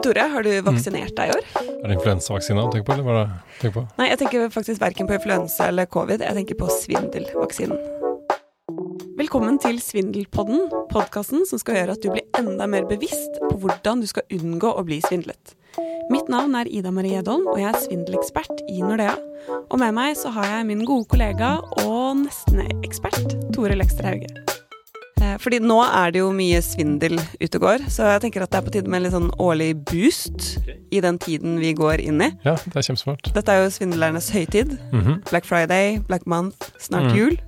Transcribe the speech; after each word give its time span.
Du 0.00 0.06
Tore, 0.08 0.22
har 0.32 0.42
du 0.42 0.48
vaksinert 0.64 1.12
deg 1.12 1.28
i 1.28 1.32
år? 1.34 1.48
Er 1.60 1.90
det 1.90 1.96
influensavaksina 1.98 2.62
du 2.64 2.70
tenker 2.72 2.86
på, 2.88 2.94
eller 2.94 3.04
hva 3.04 3.12
er 3.12 3.18
det 3.18 3.24
du 3.28 3.56
tenker 3.60 3.74
på? 3.74 3.82
Nei, 3.98 4.06
jeg 4.08 4.18
tenker 4.22 4.46
faktisk 4.54 4.80
verken 4.80 5.08
på 5.10 5.12
influensa 5.18 5.66
eller 5.68 5.88
covid. 5.92 6.22
Jeg 6.24 6.36
tenker 6.38 6.56
på 6.56 6.68
svindelvaksinen. 6.72 7.76
Velkommen 9.20 9.58
til 9.60 9.76
Svindelpodden, 9.84 10.70
podkasten 10.88 11.44
som 11.44 11.60
skal 11.60 11.82
gjøre 11.82 11.98
at 11.98 12.00
du 12.00 12.08
blir 12.14 12.24
enda 12.40 12.64
mer 12.64 12.88
bevisst 12.88 13.36
på 13.42 13.58
hvordan 13.60 14.00
du 14.00 14.08
skal 14.08 14.24
unngå 14.38 14.72
å 14.72 14.86
bli 14.88 15.02
svindlet. 15.04 15.52
Mitt 16.08 16.32
navn 16.32 16.56
er 16.56 16.70
Ida 16.72 16.88
Marie 16.96 17.20
Edholm, 17.20 17.44
og 17.52 17.60
jeg 17.60 17.68
er 17.68 17.82
svindelekspert 17.84 18.64
i 18.72 18.80
Nordea. 18.80 19.18
Og 19.68 19.76
med 19.84 19.92
meg 20.00 20.16
så 20.16 20.32
har 20.32 20.48
jeg 20.54 20.70
min 20.72 20.86
gode 20.88 21.10
kollega 21.12 21.58
og 21.84 22.24
nesten-ekspert 22.24 23.36
Tore 23.52 23.76
Lekster 23.76 24.08
Hauge. 24.08 24.49
Eh, 25.40 25.42
Fordi 25.42 25.58
nå 25.64 25.78
er 25.86 26.12
det 26.12 26.20
jo 26.20 26.30
mye 26.36 26.60
svindel 26.62 27.16
ute 27.40 27.56
og 27.56 27.62
går, 27.64 27.86
så 27.88 28.04
jeg 28.12 28.20
tenker 28.26 28.42
at 28.44 28.50
det 28.52 28.58
er 28.60 28.66
på 28.66 28.72
tide 28.74 28.88
med 28.92 29.00
en 29.00 29.04
litt 29.06 29.14
sånn 29.16 29.30
årlig 29.40 29.70
boost 29.88 30.58
i 30.92 31.00
den 31.00 31.18
tiden 31.18 31.58
vi 31.62 31.72
går 31.74 32.00
inn 32.04 32.20
i. 32.20 32.30
Ja, 32.44 32.56
det 32.60 32.76
er 32.76 32.82
kjempesmart. 32.90 33.32
Dette 33.34 33.48
er 33.54 33.64
jo 33.64 33.70
svindlernes 33.70 34.30
høytid. 34.34 34.76
Mhm. 34.92 35.22
Black 35.30 35.44
Friday, 35.48 35.98
Black 36.06 36.26
Month, 36.26 36.70
snart 36.78 37.10
Mm. 37.10 37.16
jul. 37.16 37.38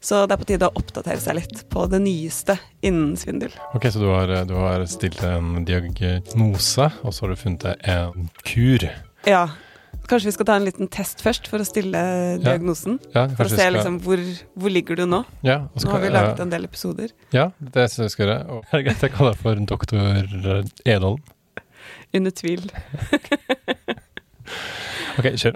Så 0.00 0.26
det 0.28 0.32
er 0.32 0.36
på 0.44 0.46
tide 0.46 0.68
å 0.68 0.74
oppdatere 0.76 1.18
seg 1.18 1.34
litt 1.36 1.68
på 1.70 1.88
det 1.88 2.00
nyeste 2.02 2.58
innen 2.82 3.16
svindel. 3.16 3.50
Ok, 3.74 3.82
så 3.88 3.98
du 4.00 4.06
har, 4.12 4.44
du 4.44 4.54
har 4.54 4.84
stilt 4.86 5.22
en 5.24 5.64
diagnose, 5.64 6.92
og 7.02 7.12
så 7.12 7.20
har 7.22 7.28
du 7.28 7.36
funnet 7.36 7.76
en 7.88 8.28
kur. 8.44 8.84
Ja. 9.26 9.48
Kanskje 10.08 10.28
vi 10.28 10.34
skal 10.36 10.46
ta 10.48 10.56
en 10.58 10.66
liten 10.66 10.88
test 10.92 11.22
først 11.24 11.46
for 11.50 11.62
å 11.62 11.66
stille 11.66 12.00
diagnosen? 12.42 12.98
Ja, 13.14 13.26
For 13.32 13.46
å 13.46 13.52
se 13.52 13.56
skal, 13.58 13.76
liksom 13.78 14.00
hvor, 14.04 14.20
hvor 14.60 14.72
ligger 14.74 14.98
du 15.00 15.04
nå? 15.08 15.22
ja, 15.46 15.62
skal, 15.76 15.86
Nå 15.88 15.94
har 15.96 16.02
vi 16.04 16.10
laget 16.12 16.42
en 16.44 16.52
del 16.52 16.66
episoder. 16.68 17.14
Ja, 17.34 17.46
det 17.58 17.86
syns 17.92 18.02
jeg 18.02 18.10
vi 18.10 18.14
skal 18.16 18.26
gjøre. 18.28 18.38
Og 18.58 18.66
er 18.68 18.76
det 18.76 18.84
greit 18.88 19.06
jeg 19.06 19.14
kaller 19.16 19.36
deg 19.36 19.42
for 19.46 19.64
doktor 19.72 20.02
Edholm? 20.84 21.22
Under 22.14 22.34
tvil. 22.42 22.68
Ok, 25.14 25.28
kjør. 25.38 25.54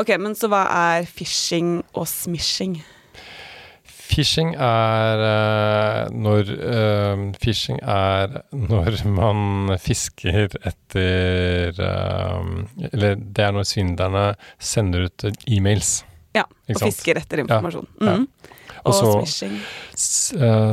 Ok, 0.00 0.10
men 0.20 0.32
så 0.38 0.48
hva 0.48 0.62
er 0.72 1.04
phishing 1.04 1.82
og 1.92 2.06
smishing? 2.08 2.78
Phishing 4.06 4.52
er 4.54 5.22
eh, 5.26 6.08
når 6.14 6.50
eh, 6.54 7.22
Phishing 7.42 7.80
er 7.82 8.36
når 8.52 9.00
man 9.16 9.74
fisker 9.82 10.46
etter 10.70 11.80
eh, 11.82 12.50
Eller 12.92 13.16
det 13.18 13.44
er 13.48 13.52
når 13.56 13.66
svindlerne 13.66 14.26
sender 14.58 15.08
ut 15.08 15.26
e-mails. 15.50 16.04
Ja, 16.36 16.44
og 16.44 16.80
fisker 16.84 17.18
etter 17.22 17.42
informasjon. 17.44 17.86
ja. 18.00 18.16
Mhm. 18.20 18.28
Og 18.86 18.92
Og 18.92 18.94
så 18.94 19.12
smishing. 19.26 19.54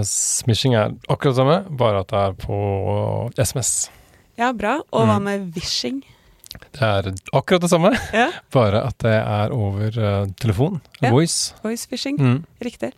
Smishing 0.05 0.75
er 0.77 0.91
akkurat 1.09 1.33
det 1.33 1.39
samme, 1.39 1.55
bare 1.79 2.01
at 2.03 2.11
det 2.11 2.19
er 2.19 2.33
på 2.37 2.57
SMS. 3.41 3.71
Ja, 4.37 4.51
bra. 4.53 4.75
Og 4.91 5.07
hva 5.07 5.15
Mm. 5.19 5.23
med 5.23 5.55
wishing? 5.55 6.03
Det 6.73 6.81
er 6.81 7.09
akkurat 7.33 7.61
det 7.61 7.69
samme, 7.71 7.89
Ja, 8.13 8.27
bare 8.53 8.83
at 8.85 8.97
det 8.99 9.15
er 9.17 9.49
over 9.51 9.89
telefon. 10.37 10.81
Ja. 11.01 11.09
Voice. 11.11 11.55
voice 11.63 11.87
phishing. 11.87 12.19
Mm. 12.19 12.43
Riktig. 12.61 12.91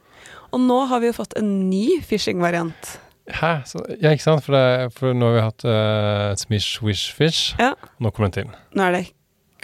Og 0.55 0.61
nå 0.63 0.77
har 0.87 1.01
vi 1.03 1.09
jo 1.11 1.15
fått 1.17 1.35
en 1.39 1.49
ny 1.69 1.97
phishing-variant. 2.07 2.93
Hæ? 3.35 3.49
Så, 3.67 3.81
ja, 3.99 4.11
ikke 4.13 4.23
sant? 4.23 4.43
For, 4.45 4.55
det, 4.55 4.93
for 4.95 5.15
nå 5.17 5.31
har 5.31 5.35
vi 5.35 5.43
hatt 5.43 5.65
uh, 5.67 6.35
Smish 6.39 6.79
Wish 6.85 7.09
Fish. 7.17 7.55
Ja. 7.59 7.73
Nå 7.99 8.11
kommer 8.13 8.29
den 8.29 8.35
til. 8.37 8.51
Nå 8.77 8.85
er 8.87 8.95
det 8.99 9.03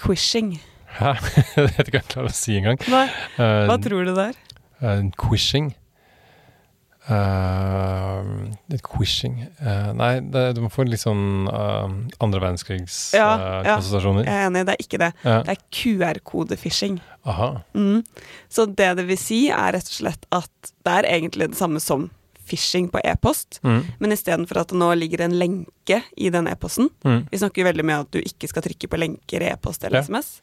quishing. 0.01 0.55
Hæ? 0.97 1.13
det 1.55 1.67
vet 1.77 1.87
ikke 1.87 1.99
hva 1.99 2.01
jeg 2.01 2.09
klarer 2.11 2.31
å 2.31 2.35
si 2.35 2.57
engang. 2.59 2.81
Hva, 2.91 3.05
Uh, 3.37 3.63
hva 3.69 3.77
tror 3.81 4.03
du 4.09 4.11
det 4.17 4.25
er? 4.33 4.39
uh, 4.81 4.97
quishing. 5.21 5.71
Uh, 7.09 8.51
quishing 8.85 9.39
uh, 9.57 9.89
Nei, 9.97 10.19
det, 10.21 10.43
du 10.55 10.61
må 10.61 10.69
få 10.69 10.85
litt 10.85 11.01
sånn 11.01 11.47
uh, 11.49 11.87
andre 12.21 12.39
Ja, 12.39 12.43
ja. 12.45 12.45
verdenskrigs-konsentrasjoner. 12.45 14.27
Jeg 14.27 14.35
er 14.37 14.45
enig, 14.51 14.61
det 14.69 14.75
er 14.75 14.83
ikke 14.85 14.99
det. 15.01 15.11
ja. 15.25 15.39
Det 15.47 15.55
er 15.55 15.63
QR-kode-phishing. 15.79 16.99
Mm. 17.73 18.03
Så 18.49 18.67
det 18.69 18.91
det 19.01 19.07
vil 19.09 19.19
si, 19.19 19.41
er 19.49 19.73
rett 19.77 19.89
og 19.89 19.97
slett 19.97 20.29
at 20.33 20.71
det 20.85 20.97
er 20.99 21.09
egentlig 21.17 21.51
det 21.53 21.59
samme 21.59 21.81
som 21.83 22.09
phishing 22.51 22.91
på 22.91 22.99
e-post, 23.07 23.59
Mm. 23.63 23.81
men 23.99 24.11
istedenfor 24.11 24.61
at 24.61 24.67
det 24.75 24.77
nå 24.77 24.91
ligger 24.99 25.23
en 25.25 25.39
lenke 25.39 26.01
i 26.17 26.29
den 26.29 26.47
e-posten 26.51 26.89
Mm. 27.03 27.27
Vi 27.31 27.37
snakker 27.41 27.63
jo 27.63 27.69
veldig 27.71 27.85
mye 27.87 27.99
om 28.01 28.05
at 28.07 28.11
du 28.11 28.19
ikke 28.21 28.47
skal 28.51 28.61
trykke 28.67 28.87
på 28.91 28.99
lenker 28.99 29.41
i 29.41 29.51
e-post 29.55 29.83
eller 29.83 30.01
Ja. 30.01 30.03
SMS. 30.03 30.41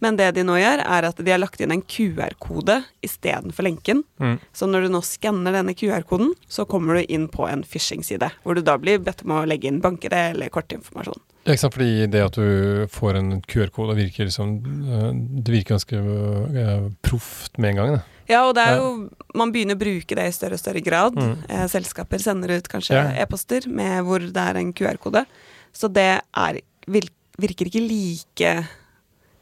Men 0.00 0.16
det 0.16 0.30
de 0.34 0.42
nå 0.42 0.54
gjør, 0.56 0.80
er 0.80 1.04
at 1.04 1.16
de 1.20 1.30
har 1.30 1.38
lagt 1.38 1.60
inn 1.60 1.70
en 1.74 1.82
QR-kode 1.82 2.78
istedenfor 3.04 3.62
lenken. 3.66 4.04
Mm. 4.18 4.38
Så 4.56 4.66
når 4.66 4.86
du 4.86 4.94
nå 4.94 5.02
skanner 5.04 5.52
denne 5.52 5.74
QR-koden, 5.76 6.32
så 6.48 6.64
kommer 6.66 6.94
du 6.96 7.04
inn 7.12 7.28
på 7.28 7.46
en 7.50 7.62
phishing-side, 7.62 8.30
hvor 8.42 8.54
du 8.56 8.62
da 8.62 8.78
blir 8.78 8.98
bedt 9.04 9.20
om 9.26 9.34
å 9.36 9.46
legge 9.46 9.68
inn 9.68 9.82
banker 9.82 10.12
eller 10.16 10.48
kortinformasjon. 10.48 11.20
Ja, 11.44 11.52
ikke 11.52 11.60
sant? 11.66 11.74
Fordi 11.76 12.06
det 12.12 12.24
at 12.24 12.32
du 12.36 12.86
får 12.92 13.16
en 13.16 13.30
QR-kode, 13.42 13.96
virker 13.96 14.24
liksom 14.28 14.58
uh, 14.88 15.12
Det 15.40 15.52
virker 15.52 15.76
ganske 15.76 16.00
uh, 16.00 16.88
proft 17.02 17.58
med 17.58 17.70
en 17.70 17.76
gang. 17.76 17.94
Da. 17.96 18.02
Ja, 18.30 18.44
og 18.48 18.54
det 18.54 18.62
er 18.64 18.76
jo 18.78 18.90
Man 19.34 19.50
begynner 19.52 19.74
å 19.76 19.80
bruke 19.80 20.14
det 20.18 20.24
i 20.26 20.32
større 20.34 20.56
og 20.56 20.62
større 20.62 20.80
grad. 20.82 21.14
Mm. 21.18 21.36
Eh, 21.48 21.66
selskaper 21.70 22.18
sender 22.22 22.56
ut 22.56 22.68
kanskje 22.70 22.96
Ja. 22.98 23.22
e-poster 23.22 23.66
med 23.68 24.04
hvor 24.06 24.18
det 24.18 24.36
er 24.42 24.56
en 24.58 24.72
QR-kode. 24.72 25.24
Så 25.72 25.86
det 25.92 26.20
er, 26.34 26.60
virker 27.38 27.66
ikke 27.70 27.82
like 27.86 28.66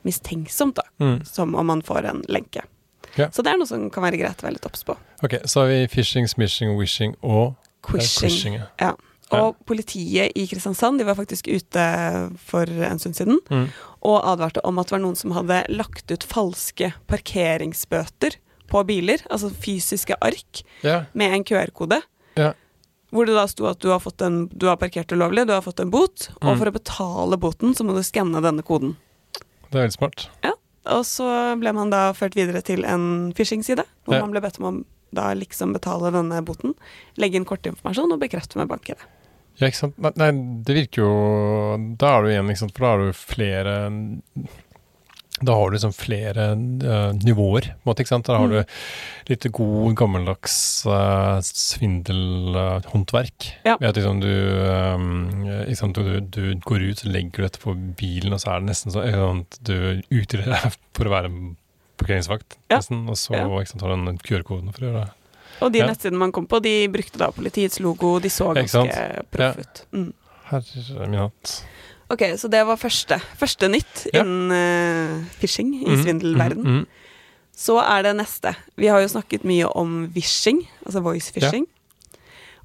mistenksomt 0.04 0.74
da, 0.76 0.82
Mm. 1.00 1.24
som 1.26 1.54
om 1.54 1.66
man 1.66 1.82
får 1.82 2.04
en 2.04 2.22
lenke. 2.28 2.62
Ja. 3.16 3.28
Så 3.30 3.42
det 3.42 3.52
er 3.52 3.56
noe 3.58 3.66
som 3.66 3.88
kan 3.90 4.02
være 4.04 4.18
greit 4.20 4.36
å 4.42 4.46
være 4.46 4.52
litt 4.58 4.66
obs 4.66 4.84
på. 4.84 4.96
Ok, 5.24 5.38
så 5.46 5.60
har 5.62 5.68
vi 5.68 5.86
phishing, 5.88 6.26
smishing, 6.28 6.76
wishing 6.78 7.14
og 7.22 7.54
eh, 7.56 7.82
Quishing. 7.82 8.28
quishing. 8.30 8.54
ja. 8.80 8.94
Ja. 9.30 9.42
Og 9.44 9.56
politiet 9.66 10.32
i 10.36 10.46
Kristiansand 10.46 10.98
de 10.98 11.04
var 11.04 11.14
faktisk 11.14 11.48
ute 11.52 12.30
for 12.38 12.62
en 12.64 12.98
stund 12.98 13.14
siden 13.14 13.38
Mm. 13.50 13.68
og 14.02 14.22
advarte 14.24 14.60
om 14.64 14.78
at 14.78 14.86
det 14.86 14.92
var 14.92 15.00
noen 15.00 15.16
som 15.16 15.32
hadde 15.32 15.66
lagt 15.68 16.10
ut 16.10 16.24
falske 16.24 16.94
parkeringsbøter 17.06 18.36
på 18.68 18.82
biler, 18.88 19.22
altså 19.32 19.50
fysiske 19.50 20.16
ark 20.24 20.62
yeah. 20.84 21.06
med 21.18 21.34
en 21.34 21.44
QR-kode. 21.48 22.00
Yeah. 22.38 22.54
Hvor 23.10 23.24
det 23.24 23.34
da 23.38 23.46
sto 23.48 23.64
at 23.70 23.80
du 23.80 23.88
har, 23.88 24.02
fått 24.04 24.20
en, 24.22 24.42
du 24.52 24.66
har 24.68 24.76
parkert 24.76 25.12
ulovlig, 25.16 25.46
du 25.48 25.54
har 25.54 25.64
fått 25.64 25.80
en 25.80 25.90
bot, 25.92 26.28
og 26.42 26.50
Mm. 26.52 26.58
for 26.60 26.68
å 26.68 26.74
betale 26.76 27.38
boten 27.40 27.72
så 27.74 27.84
må 27.88 27.96
du 27.96 28.02
skanne 28.04 28.42
denne 28.44 28.62
koden. 28.62 28.96
det 29.70 29.76
er 29.76 29.86
veldig 29.86 29.96
smart. 29.96 30.28
Ja, 30.44 30.52
Og 30.88 31.04
så 31.04 31.26
ble 31.60 31.72
man 31.76 31.90
da 31.92 32.12
ført 32.16 32.36
videre 32.36 32.62
til 32.64 32.84
en 32.84 33.32
phishing-side, 33.36 33.84
hvor 34.04 34.14
yeah. 34.16 34.22
man 34.24 34.32
ble 34.32 34.40
bedt 34.40 34.60
om 34.60 34.68
å 34.68 34.84
da 35.12 35.34
liksom 35.36 35.72
betale 35.72 36.10
denne 36.12 36.42
boten, 36.44 36.74
legge 37.16 37.36
inn 37.40 37.44
kortinformasjon 37.48 38.12
og 38.12 38.20
bekrefte 38.20 38.56
med 38.60 38.68
banken. 38.68 38.96
Ja, 39.58 39.66
ikke 39.68 39.80
sant? 39.88 39.96
Nei, 39.98 40.28
det 40.62 40.74
virker 40.76 41.02
jo 41.02 41.12
Da 41.98 42.12
er 42.14 42.22
du 42.22 42.28
igjen, 42.30 42.50
ikke 42.52 42.60
sant, 42.60 42.74
for 42.76 42.84
da 42.84 42.90
har 42.92 43.00
du 43.02 43.16
flere 43.18 43.72
Da 45.44 45.52
har 45.54 45.70
du 45.70 45.74
liksom 45.76 45.92
flere 45.94 46.44
uh, 46.56 47.12
nivåer, 47.14 47.62
på 47.70 47.84
en 47.84 47.88
måte, 47.92 48.00
ikke 48.02 48.08
sant. 48.14 48.26
Da 48.26 48.38
har 48.38 48.48
Mm. 48.48 48.54
du 48.56 48.64
litt 49.30 49.46
god, 49.52 49.94
gammeldags 49.96 50.56
uh, 50.86 51.38
svindelhåndverk. 51.42 53.52
Ja. 53.64 53.76
Ved 53.80 53.88
at 53.90 53.96
liksom 54.00 54.20
du, 54.20 54.32
um, 54.64 55.30
ikke 55.64 55.76
sant, 55.78 55.94
du, 55.98 56.20
du 56.20 56.54
går 56.64 56.82
ut, 56.90 56.98
så 57.02 57.08
legger 57.12 57.36
du 57.36 57.42
dette 57.46 57.58
på 57.62 57.74
bilen, 57.98 58.32
og 58.34 58.40
så 58.42 58.50
er 58.54 58.60
det 58.64 58.70
nesten 58.72 58.92
sånn 58.94 59.44
at 59.44 59.58
Du 59.62 59.74
utgir 60.10 60.44
deg 60.46 60.72
for 60.96 61.04
å 61.08 61.14
være 61.14 61.30
parkeringsvakt, 61.98 62.56
Ja. 62.70 62.76
nesten, 62.78 63.06
og 63.10 63.16
så 63.18 63.34
Ja. 63.34 63.46
ikke 63.46 63.68
sant, 63.72 63.82
har 63.82 63.96
du 63.96 64.04
den 64.06 64.18
QR-koden 64.18 64.72
for 64.74 64.84
å 64.84 64.88
gjøre 64.92 65.04
det. 65.04 65.10
Og 65.60 65.72
de 65.72 65.78
Ja. 65.80 65.86
nettsidene 65.86 66.18
man 66.18 66.32
kom 66.32 66.46
på, 66.46 66.60
de 66.62 66.86
brukte 66.88 67.18
da 67.18 67.30
politiets 67.32 67.80
logo, 67.80 68.18
de 68.20 68.28
så 68.28 68.54
Ja, 68.54 68.62
ganske 68.62 69.22
proff 69.30 69.58
ut. 69.58 69.84
Mm. 69.92 70.12
Herre 70.50 71.08
min 71.08 71.18
hatt. 71.20 71.64
Ok, 72.12 72.22
så 72.40 72.48
det 72.48 72.62
var 72.64 72.80
første, 72.80 73.18
første 73.36 73.68
nytt 73.68 74.06
Ja. 74.14 74.22
innen 74.22 74.52
uh, 74.52 75.24
phishing 75.40 75.74
i 75.82 75.90
mm, 75.90 76.02
svindelverden. 76.04 76.64
Mm, 76.64 76.78
mm. 76.82 76.86
Så 77.58 77.76
er 77.82 78.06
det 78.06 78.14
neste. 78.16 78.54
Vi 78.78 78.88
har 78.88 79.02
jo 79.02 79.10
snakket 79.12 79.44
mye 79.48 79.66
om 79.76 80.06
vishing, 80.14 80.62
altså 80.86 81.02
voice 81.04 81.32
phishing. 81.34 81.66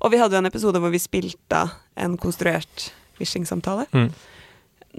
Og 0.04 0.12
vi 0.14 0.20
hadde 0.22 0.36
jo 0.38 0.44
en 0.44 0.50
episode 0.50 0.80
hvor 0.80 0.94
vi 0.94 1.02
spilte 1.02 1.64
en 1.98 2.16
konstruert 2.22 2.92
phishing-samtale. 3.18 3.88
Mm. 3.96 4.12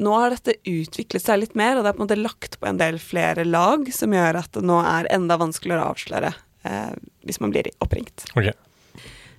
Nå 0.05 0.14
har 0.19 0.35
dette 0.35 0.56
utviklet 0.67 1.23
seg 1.23 1.38
litt 1.38 1.55
mer, 1.58 1.79
og 1.79 1.85
det 1.85 1.93
er 1.93 1.97
på 1.97 2.02
en 2.02 2.08
måte 2.08 2.19
lagt 2.19 2.58
på 2.58 2.67
en 2.67 2.81
del 2.81 2.99
flere 2.99 3.44
lag, 3.47 3.87
som 3.94 4.12
gjør 4.17 4.40
at 4.43 4.50
det 4.56 4.64
nå 4.67 4.81
er 4.82 5.08
enda 5.14 5.38
vanskeligere 5.38 5.85
å 5.85 5.93
avsløre 5.94 6.32
eh, 6.67 6.94
hvis 7.23 7.38
man 7.44 7.55
blir 7.55 7.70
oppringt. 7.85 8.26
Ok. 8.35 8.50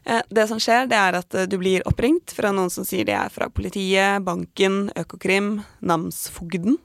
Eh, 0.05 0.21
det 0.29 0.47
som 0.47 0.59
skjer, 0.61 0.85
det 0.89 0.97
er 0.99 1.17
at 1.17 1.33
eh, 1.33 1.47
du 1.49 1.57
blir 1.61 1.85
oppringt 1.89 2.33
fra 2.37 2.51
noen 2.53 2.69
som 2.73 2.85
sier 2.85 3.07
de 3.07 3.15
er 3.17 3.31
fra 3.33 3.49
politiet, 3.49 4.21
banken, 4.25 4.89
Økokrim, 4.95 5.59
namsfogden. 5.81 6.77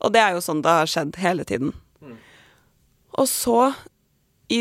Og 0.00 0.12
det 0.14 0.22
er 0.22 0.36
jo 0.36 0.44
sånn 0.44 0.62
det 0.64 0.76
har 0.78 0.90
skjedd 0.90 1.18
hele 1.20 1.44
tiden. 1.44 1.74
Og 3.18 3.26
så, 3.28 3.72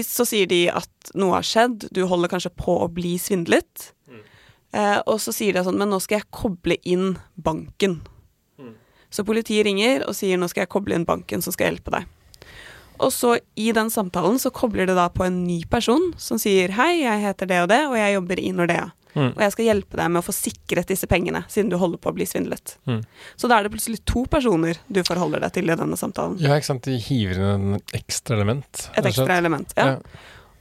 så 0.04 0.26
sier 0.28 0.50
de 0.50 0.64
at 0.74 1.12
noe 1.16 1.38
har 1.38 1.46
skjedd, 1.46 1.86
du 1.96 2.02
holder 2.10 2.32
kanskje 2.34 2.52
på 2.58 2.80
å 2.82 2.90
bli 2.92 3.14
svindlet. 3.22 3.92
Eh, 4.74 5.00
og 5.06 5.22
så 5.22 5.34
sier 5.34 5.56
de 5.56 5.64
sånn, 5.66 5.78
men 5.80 5.90
nå 5.94 6.02
skal 6.04 6.20
jeg 6.20 6.32
koble 6.34 6.78
inn 6.84 7.14
banken. 7.38 8.02
Så 9.10 9.24
politiet 9.26 9.66
ringer 9.66 10.04
og 10.06 10.14
sier 10.18 10.38
nå 10.38 10.50
skal 10.52 10.66
jeg 10.66 10.74
koble 10.74 10.98
inn 10.98 11.08
banken 11.08 11.42
som 11.42 11.54
skal 11.54 11.72
hjelpe 11.72 11.94
deg. 11.96 12.10
Og 13.00 13.12
så 13.16 13.38
i 13.60 13.72
den 13.76 13.92
samtalen 13.94 14.40
så 14.42 14.52
kobler 14.54 14.90
det 14.90 14.98
da 14.98 15.08
på 15.14 15.26
en 15.28 15.44
ny 15.46 15.62
person 15.72 16.12
som 16.20 16.40
sier 16.42 16.74
hei, 16.76 17.02
jeg 17.04 17.24
heter 17.24 17.50
det 17.50 17.60
og 17.64 17.70
det, 17.72 17.84
og 17.88 17.98
jeg 18.00 18.16
jobber 18.18 18.42
i 18.44 18.56
Nordea. 18.56 18.90
Mm. 19.16 19.32
og 19.34 19.40
jeg 19.42 19.54
skal 19.56 19.66
hjelpe 19.66 19.98
deg 19.98 20.12
med 20.14 20.22
å 20.22 20.26
få 20.28 20.34
sikret 20.38 20.92
disse 20.92 21.08
pengene, 21.10 21.42
siden 21.50 21.72
du 21.72 21.80
holder 21.82 21.98
på 22.02 22.12
å 22.12 22.16
bli 22.16 22.28
svindlet. 22.30 22.76
Mm. 22.86 23.00
Så 23.42 23.50
da 23.50 23.58
er 23.58 23.66
det 23.66 23.72
plutselig 23.74 24.04
to 24.08 24.22
personer 24.30 24.78
du 24.88 25.02
forholder 25.08 25.42
deg 25.44 25.56
til 25.56 25.72
i 25.72 25.78
denne 25.80 25.98
samtalen. 26.00 26.38
Ja, 26.44 26.54
ikke 26.60 26.70
sant. 26.70 26.86
De 26.86 27.00
hiver 27.02 27.42
inn 27.42 27.72
en 27.74 27.80
ekstra 27.98 28.38
element. 28.38 28.86
Et 28.94 29.10
ekstra 29.10 29.40
element. 29.42 29.74
ja. 29.80 29.98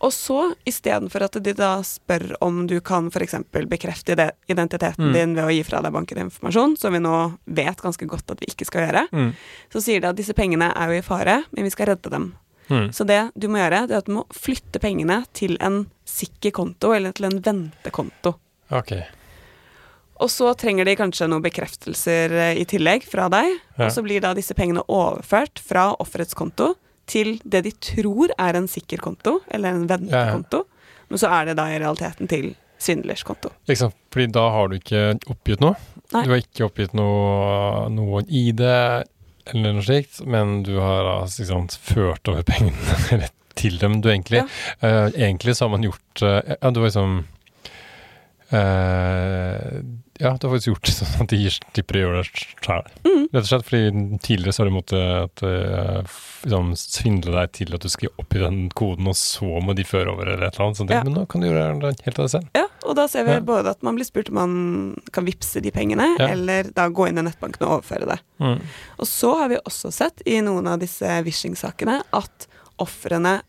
Og 0.00 0.12
så, 0.14 0.54
istedenfor 0.68 1.24
at 1.26 1.38
de 1.42 1.52
da 1.58 1.80
spør 1.82 2.36
om 2.40 2.66
du 2.70 2.76
kan 2.80 3.08
f.eks. 3.10 3.34
bekrefte 3.66 4.14
identiteten 4.48 5.08
Mm. 5.10 5.12
din 5.12 5.34
ved 5.34 5.44
å 5.44 5.50
gi 5.50 5.62
fra 5.66 5.80
deg 5.82 5.92
bankinformasjon, 5.92 6.76
som 6.78 6.92
vi 6.92 7.00
nå 7.02 7.38
vet 7.46 7.82
ganske 7.82 8.06
godt 8.06 8.30
at 8.30 8.38
vi 8.40 8.46
ikke 8.46 8.64
skal 8.66 8.86
gjøre, 8.86 9.08
Mm. 9.12 9.32
så 9.72 9.82
sier 9.82 10.00
de 10.00 10.06
at 10.08 10.16
disse 10.16 10.32
pengene 10.34 10.70
er 10.76 10.86
jo 10.92 10.98
i 10.98 11.02
fare, 11.02 11.44
men 11.52 11.64
vi 11.64 11.70
skal 11.70 11.86
redde 11.86 12.10
dem. 12.10 12.36
Mm. 12.70 12.90
Så 12.92 13.04
det 13.06 13.32
du 13.36 13.48
må 13.48 13.58
gjøre, 13.58 13.88
det 13.88 13.94
er 13.96 13.98
at 13.98 14.04
du 14.06 14.12
må 14.12 14.26
flytte 14.30 14.78
pengene 14.78 15.24
til 15.32 15.56
en 15.60 15.90
sikker 16.06 16.52
konto, 16.52 16.92
eller 16.94 17.12
til 17.12 17.24
en 17.26 17.40
ventekonto. 17.40 18.36
Ok. 18.70 18.92
Og 20.20 20.28
så 20.30 20.50
trenger 20.58 20.84
de 20.84 20.96
kanskje 20.98 21.28
noen 21.30 21.42
bekreftelser 21.42 22.32
eh, 22.32 22.54
i 22.60 22.64
tillegg 22.64 23.04
fra 23.06 23.28
deg, 23.28 23.58
Ja. 23.78 23.86
og 23.86 23.90
så 23.92 24.02
blir 24.02 24.20
da 24.20 24.32
disse 24.34 24.54
pengene 24.54 24.82
overført 24.88 25.58
fra 25.58 25.94
offerets 25.98 26.34
konto 26.34 26.74
til 27.08 27.36
det 27.44 27.64
de 27.66 27.74
tror 27.82 28.32
er 28.36 28.58
en 28.58 28.68
sikker 28.70 29.02
konto, 29.02 29.38
eller 29.50 29.74
en 29.74 29.86
ventekonto, 29.90 30.64
men 31.08 31.20
så 31.20 31.30
er 31.38 31.50
det 31.50 31.58
da 31.60 31.68
i 31.72 31.78
realiteten 31.80 32.30
til 32.30 32.50
svindlers 32.78 33.24
konto. 33.26 33.50
Ikke 33.66 33.80
sant? 33.86 33.96
Fordi 34.14 34.28
da 34.36 34.44
har 34.54 34.68
du 34.70 34.76
ikke 34.78 35.04
oppgitt 35.32 35.62
noe. 35.64 35.78
Nei. 36.14 36.24
Du 36.24 36.32
har 36.32 36.42
ikke 36.42 36.68
oppgitt 36.68 36.94
noe, 36.96 37.88
noe 37.92 38.22
ID 38.28 38.62
eller 38.64 39.74
noe 39.76 39.84
slikt, 39.84 40.20
men 40.28 40.62
du 40.66 40.76
har 40.80 41.08
altså, 41.22 41.42
ikke 41.42 41.50
sant, 41.50 41.76
ført 41.80 42.30
over 42.30 42.44
pengene 42.48 43.00
rett 43.22 43.34
til 43.58 43.78
dem, 43.80 43.98
du 44.04 44.10
egentlig. 44.12 44.44
Eh, 44.84 45.08
egentlig 45.16 45.56
så 45.56 45.66
har 45.66 45.74
man 45.74 45.86
gjort 45.86 46.22
uh, 46.22 46.38
Ja, 46.54 46.70
du 46.70 46.80
har 46.80 46.86
liksom 46.86 47.16
eh, 48.54 49.80
Ja, 50.18 50.32
du 50.36 50.46
har 50.48 50.54
faktisk 50.56 50.68
gjort 50.72 50.86
det 50.88 50.92
sånn 50.96 51.22
at 51.24 51.30
de 51.30 51.38
slipper 51.54 51.96
å 51.98 52.00
gjøre 52.02 52.22
det 52.22 52.42
sjøl. 52.64 52.88
Mm. 53.06 53.24
Rett 53.28 53.42
og 53.44 53.48
slett 53.50 53.66
fordi 53.68 54.18
tidligere 54.24 54.52
så 54.56 54.62
har 54.64 54.68
de 54.70 54.74
måttet 54.74 55.42
uh, 55.46 56.16
liksom, 56.44 56.70
svindle 56.80 57.34
deg 57.36 57.52
til 57.58 57.74
at 57.76 57.84
du 57.84 57.88
skal 57.92 58.10
oppgi 58.18 58.40
den 58.42 58.58
koden, 58.78 59.06
og 59.12 59.16
så 59.20 59.48
må 59.62 59.74
de 59.78 59.84
føre 59.86 60.10
over 60.14 60.26
eller 60.32 60.48
et 60.48 60.56
eller 60.58 60.66
annet. 60.66 60.80
Sånt. 60.80 60.90
Ja. 60.94 61.02
Men 61.06 61.14
nå 61.18 61.26
kan 61.30 61.44
du 61.44 61.48
gjøre 61.48 61.68
det 61.84 61.92
helt 62.06 62.18
av 62.18 62.26
deg 62.26 62.32
selv. 62.34 62.48
Ja, 62.58 62.64
og 62.88 62.96
da 62.98 63.06
ser 63.12 63.24
vi 63.28 63.36
Ja. 63.36 63.40
både 63.52 63.70
at 63.76 63.82
man 63.86 63.94
blir 63.98 64.08
spurt 64.08 64.28
om 64.32 64.38
man 64.40 64.96
kan 65.12 65.24
vippse 65.28 65.62
de 65.62 65.70
pengene, 65.70 66.08
Ja. 66.18 66.28
eller 66.34 66.72
da 66.74 66.88
gå 66.88 67.08
inn 67.08 67.18
i 67.18 67.22
nettbanken 67.28 67.62
og 67.68 67.76
overføre 67.82 68.06
det. 68.10 68.18
Mm. 68.40 68.58
Og 68.98 69.06
så 69.06 69.34
har 69.38 69.48
vi 69.52 69.60
også 69.64 69.92
sett 69.92 70.22
i 70.26 70.40
noen 70.40 70.66
av 70.66 70.80
disse 70.80 71.06
Wishing-sakene 71.24 72.02
at 72.12 72.48
ofrene 72.78 73.40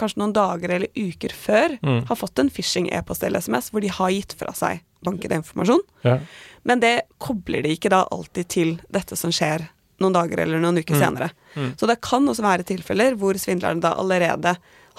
kanskje 0.00 0.20
noen 0.22 0.32
dager 0.32 0.70
eller 0.72 0.88
uker 0.96 1.32
før 1.36 1.78
Mm. 1.82 2.06
har 2.08 2.16
fått 2.16 2.38
en 2.40 2.48
phishing-e-post 2.48 3.22
eller 3.24 3.40
SMS 3.40 3.70
hvor 3.70 3.80
de 3.82 3.88
har 3.88 4.10
gitt 4.10 4.32
fra 4.32 4.52
seg 4.56 4.80
bankede 5.04 5.38
informasjon. 5.40 5.80
Ja. 6.04 6.18
Men 6.64 6.80
det 6.80 7.02
kobler 7.18 7.62
de 7.64 7.74
ikke 7.76 7.90
da 7.92 8.04
alltid 8.12 8.48
til 8.48 8.74
dette 8.92 9.16
som 9.16 9.30
skjer 9.32 9.68
noen 10.00 10.12
dager 10.16 10.40
eller 10.40 10.60
noen 10.60 10.78
uker 10.80 10.94
Mm. 10.96 11.00
senere. 11.00 11.30
Mm. 11.54 11.72
Så 11.76 11.86
det 11.86 12.00
kan 12.00 12.24
også 12.28 12.42
være 12.42 12.64
tilfeller 12.64 13.16
hvor 13.20 13.34
svindlerne 13.36 13.80
da 13.80 13.94
allerede 14.00 14.56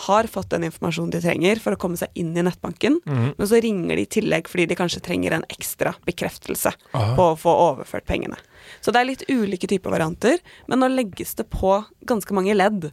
har 0.08 0.24
fått 0.24 0.50
den 0.50 0.64
informasjonen 0.64 1.12
de 1.12 1.20
trenger 1.22 1.60
for 1.60 1.74
å 1.76 1.78
komme 1.78 1.98
seg 1.98 2.10
inn 2.16 2.36
i 2.38 2.42
nettbanken, 2.42 3.00
mm. 3.06 3.34
men 3.38 3.48
så 3.48 3.60
ringer 3.62 3.96
de 3.96 4.02
i 4.02 4.06
tillegg 4.10 4.48
fordi 4.50 4.66
de 4.72 4.76
kanskje 4.80 5.02
trenger 5.04 5.34
en 5.36 5.44
ekstra 5.50 5.94
bekreftelse 6.08 6.72
Aha. 6.94 7.16
på 7.18 7.22
å 7.34 7.38
få 7.38 7.54
overført 7.68 8.06
pengene. 8.10 8.38
Så 8.82 8.92
det 8.94 9.02
er 9.02 9.10
litt 9.12 9.26
ulike 9.30 9.68
typer 9.70 9.92
varianter, 9.94 10.40
men 10.68 10.80
nå 10.82 10.88
legges 10.90 11.36
det 11.36 11.50
på 11.54 11.84
ganske 12.08 12.34
mange 12.34 12.56
ledd. 12.56 12.92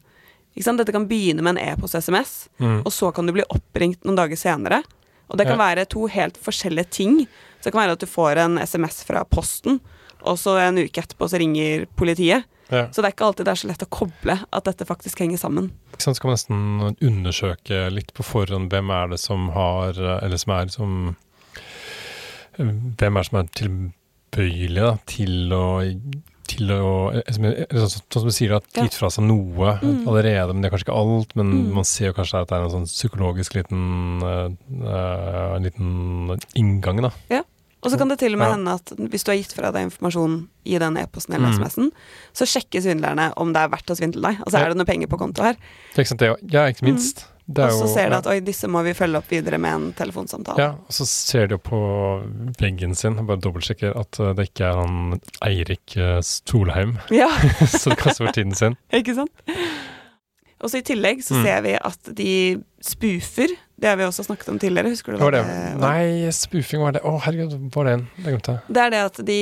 Ikke 0.56 0.64
sant? 0.64 0.78
Dette 0.82 0.92
kan 0.92 1.06
begynne 1.08 1.40
med 1.40 1.56
en 1.56 1.64
e-post-SMS, 1.72 2.48
Mm. 2.58 2.82
og 2.84 2.92
så 2.92 3.12
kan 3.14 3.24
du 3.26 3.32
bli 3.32 3.44
oppringt 3.48 4.02
noen 4.04 4.16
dager 4.16 4.36
senere. 4.36 4.82
Og 5.28 5.38
det 5.38 5.46
kan 5.48 5.60
være 5.60 5.86
to 5.92 6.06
helt 6.10 6.38
forskjellige 6.40 6.90
ting. 6.98 7.18
Så 7.58 7.68
det 7.68 7.74
kan 7.74 7.82
være 7.82 7.96
at 7.98 8.04
du 8.04 8.08
får 8.08 8.40
en 8.44 8.58
SMS 8.62 9.02
fra 9.08 9.24
Posten, 9.28 9.80
og 10.26 10.38
så 10.40 10.56
en 10.62 10.80
uke 10.80 11.02
etterpå 11.02 11.28
så 11.30 11.40
ringer 11.40 11.84
politiet. 11.98 12.48
Ja. 12.68 12.88
Så 12.92 13.00
det 13.00 13.08
er 13.08 13.14
ikke 13.14 13.28
alltid 13.30 13.46
det 13.48 13.52
er 13.54 13.60
så 13.62 13.68
lett 13.70 13.84
å 13.86 13.92
koble 13.92 14.34
at 14.44 14.66
dette 14.68 14.86
faktisk 14.88 15.22
henger 15.22 15.40
sammen. 15.40 15.70
Ikke 15.94 16.04
sant, 16.04 16.20
kan 16.20 16.28
man 16.28 16.36
nesten 16.36 16.98
undersøke 17.08 17.86
litt 17.92 18.12
på 18.16 18.26
forhånd 18.26 18.68
hvem 18.72 18.92
er 18.92 19.14
det 19.14 19.20
som 19.22 19.48
har 19.54 19.96
Eller 19.96 20.40
som 20.40 20.52
er 20.52 20.72
som 20.74 20.98
Hvem 22.58 23.16
er 23.16 23.22
det 23.22 23.28
som 23.30 23.38
er 23.40 23.48
tilbøyelig 23.62 24.82
da, 24.84 24.92
til 25.08 25.54
å 25.54 25.64
til 26.48 26.70
å, 26.74 27.12
eh, 27.14 27.32
som 27.32 27.44
sånn, 27.44 28.02
sånn 28.08 28.22
som 28.22 28.28
du 28.28 28.34
sier, 28.34 28.54
at 28.56 28.64
gitt 28.72 28.96
fra 28.98 29.10
seg 29.12 29.24
noe 29.28 29.76
Mm. 29.82 30.06
allerede, 30.08 30.52
men 30.54 30.62
det 30.62 30.70
er 30.72 30.76
kanskje 30.76 30.88
ikke 30.88 30.98
alt. 30.98 31.36
Men 31.36 31.46
Mm. 31.52 31.72
man 31.74 31.84
ser 31.84 32.06
jo 32.10 32.14
kanskje 32.14 32.40
at 32.42 32.48
det 32.48 32.56
er 32.58 32.64
en 32.64 32.70
sånn 32.70 32.88
psykologisk 32.88 33.54
liten, 33.54 34.22
uh, 34.22 34.48
eh, 34.88 35.58
liten 35.60 36.40
inngang, 36.56 37.02
da. 37.02 37.10
Og 37.80 37.92
så 37.92 37.96
kan 37.98 38.08
det 38.08 38.18
til 38.18 38.32
og 38.32 38.40
med 38.40 38.48
Ja. 38.48 38.54
hende 38.56 38.74
at 38.74 38.86
hvis 38.98 39.22
du 39.22 39.30
har 39.30 39.36
gitt 39.38 39.52
fra 39.54 39.70
deg 39.70 39.86
informasjon 39.88 40.48
i 40.66 40.78
den 40.78 40.96
e-posten 40.96 41.34
eller 41.36 41.48
Mm. 41.48 41.62
SMS-en, 41.62 41.92
så 42.34 42.44
sjekker 42.44 42.82
svindlerne 42.82 43.32
om 43.36 43.52
det 43.52 43.62
er 43.62 43.68
verdt 43.68 43.86
å 43.86 43.96
svindle 43.96 44.20
deg. 44.22 44.38
Altså 44.42 44.58
Ja. 44.58 44.64
er 44.64 44.68
det 44.74 44.76
noe 44.78 44.84
penger 44.84 45.06
på 45.06 45.16
konto 45.18 45.42
her? 45.44 45.54
Det 45.54 45.98
er 45.98 46.02
ikke 46.02 46.08
sant, 46.08 46.18
det, 46.18 46.52
ja, 46.52 46.66
ikke 46.66 46.82
minst. 46.82 47.18
Er 47.18 47.22
Mm. 47.22 47.37
Og 47.48 47.72
så 47.72 47.86
ser 47.94 48.10
de 48.12 48.16
at 48.18 48.26
oi, 48.28 48.38
disse 48.44 48.68
må 48.68 48.82
vi 48.84 48.92
følge 48.92 49.16
opp 49.22 49.30
videre 49.32 49.56
med 49.58 49.72
en 49.72 49.86
telefonsamtale. 49.96 50.60
Ja, 50.60 50.70
og 50.84 50.92
så 50.92 51.06
ser 51.08 51.46
de 51.48 51.56
jo 51.56 51.62
på 51.64 51.78
veggen 52.60 52.92
sin, 52.98 53.16
bare 53.26 53.40
dobbeltsjekker 53.40 53.96
at 53.96 54.18
eh, 54.20 54.34
det 54.36 54.50
ikke 54.50 54.66
er 54.68 54.80
han 54.82 55.20
Eirik 55.46 55.96
Stolheim 56.28 56.98
Ja, 57.22 57.30
som 57.72 57.96
kaster 57.96 58.26
bort 58.26 58.36
tiden 58.36 58.52
sin. 58.58 58.76
ikke 59.00 59.14
sant? 59.16 59.32
Og 60.58 60.72
så 60.72 60.80
i 60.80 60.86
tillegg 60.86 61.20
så 61.22 61.36
Mm. 61.38 61.44
ser 61.46 61.60
vi 61.62 61.72
at 61.78 62.08
de 62.18 62.30
spoofer. 62.82 63.52
Det 63.78 63.86
har 63.88 63.96
vi 63.96 64.02
også 64.08 64.24
snakket 64.26 64.48
om 64.50 64.58
tidligere, 64.58 64.90
husker 64.90 65.12
du 65.14 65.18
Hva 65.20 65.28
var 65.28 65.36
det? 65.36 65.42
var? 65.46 65.76
Nei, 65.84 66.30
spoofing 66.34 66.82
var 66.82 66.96
det. 66.96 67.02
Å, 67.06 67.12
herregud, 67.22 67.54
var 67.76 67.86
det 67.86 67.92
en? 67.94 68.02
Det 68.16 68.32
glemte 68.32 68.56
jeg. 68.56 68.74
Det 68.74 68.82
er 68.82 68.90
det 68.96 69.02
at 69.06 69.20
de 69.28 69.36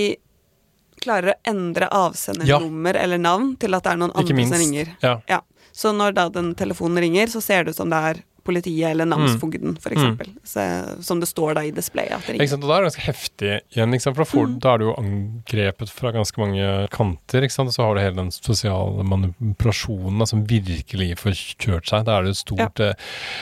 klarer 1.06 1.32
å 1.35 1.41
endre 1.55 1.88
avsendernummer 1.94 2.99
eller 3.00 3.19
navn 3.23 3.55
til 3.62 3.75
at 3.79 3.87
det 3.87 3.93
er 3.97 4.03
noen 4.05 4.14
andre 4.19 4.47
som 4.53 4.58
ringer. 4.67 4.94
Ja. 5.06 5.41
Så 5.76 5.93
når 5.93 6.14
da 6.17 6.29
den 6.32 6.55
telefonen 6.56 6.99
ringer, 7.05 7.29
så 7.29 7.43
ser 7.44 7.64
det 7.64 7.75
ut 7.76 7.81
som 7.85 7.91
det 7.93 7.99
er 8.12 8.23
politiet 8.47 8.93
eller 8.93 9.08
namsfogden, 9.11 9.73
Mm. 9.75 9.93
eksempel. 9.93 10.29
Mm. 10.31 11.03
som 11.03 11.19
det 11.19 11.26
står 11.26 11.55
da 11.58 11.62
i 11.67 11.73
displayet 11.75 12.12
at 12.14 12.26
det 12.29 12.37
Ikke 12.38 12.49
sant? 12.53 12.62
Og 12.62 12.70
da 12.70 12.76
er 12.76 12.85
det 12.85 12.93
ganske 12.93 13.06
heftig 13.11 13.50
igjen, 13.75 14.00
for 14.00 14.23
da, 14.23 14.25
får, 14.31 14.47
Mm. 14.47 14.58
da 14.62 14.69
er 14.75 14.79
du 14.79 14.85
jo 14.87 14.94
angrepet 15.03 15.91
fra 15.91 16.12
ganske 16.14 16.38
mange 16.38 16.88
kanter. 16.94 17.43
Ikke 17.43 17.53
sant? 17.56 17.69
Og 17.69 17.75
så 17.75 17.82
har 17.82 17.94
du 17.97 18.00
hele 18.00 18.14
den 18.23 18.31
sosiale 18.31 19.03
manipulasjonen 19.03 20.19
da, 20.20 20.25
som 20.31 20.47
virkelig 20.47 21.19
får 21.19 21.35
kjørt 21.58 21.91
seg. 21.91 22.05
Da 22.06 22.19
er 22.19 22.23
det 22.23 22.31
jo 22.37 22.44
stort 22.44 22.79
ja. 22.79 22.94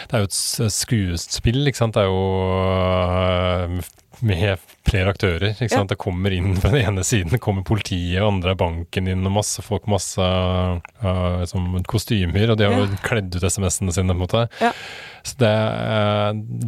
Det 0.09 0.15
er 0.15 0.25
jo 0.25 0.25
et 0.25 0.73
skuespill, 0.73 1.67
ikke 1.69 1.77
sant. 1.77 1.93
Det 1.95 2.03
er 2.03 2.09
jo 2.09 3.77
øh, 3.77 3.83
med 4.25 4.59
flere 4.89 5.13
aktører. 5.15 5.53
ikke 5.55 5.69
sant? 5.73 5.89
Det 5.93 5.99
kommer 6.01 6.33
inn 6.33 6.55
fra 6.57 6.71
den 6.73 6.85
ene 6.87 7.05
siden, 7.05 7.39
kommer 7.43 7.65
politiet, 7.67 8.21
og 8.23 8.33
andre 8.35 8.53
er 8.55 8.61
banken 8.61 9.09
inn, 9.13 9.25
og 9.29 9.33
masse 9.37 9.63
folk, 9.65 9.87
masse 9.91 10.19
uh, 10.25 11.45
som 11.51 11.67
kostymer, 11.89 12.51
og 12.53 12.59
de 12.61 12.65
har 12.69 12.75
jo 12.79 12.87
Ja. 12.89 13.01
kledd 13.05 13.35
ut 13.37 13.43
SMS-ene 13.45 13.93
sine, 13.93 14.13
på 14.15 14.17
en 14.19 14.25
måte. 14.25 14.45
Ja. 14.61 14.73
Så 15.25 15.39
det, 15.41 15.53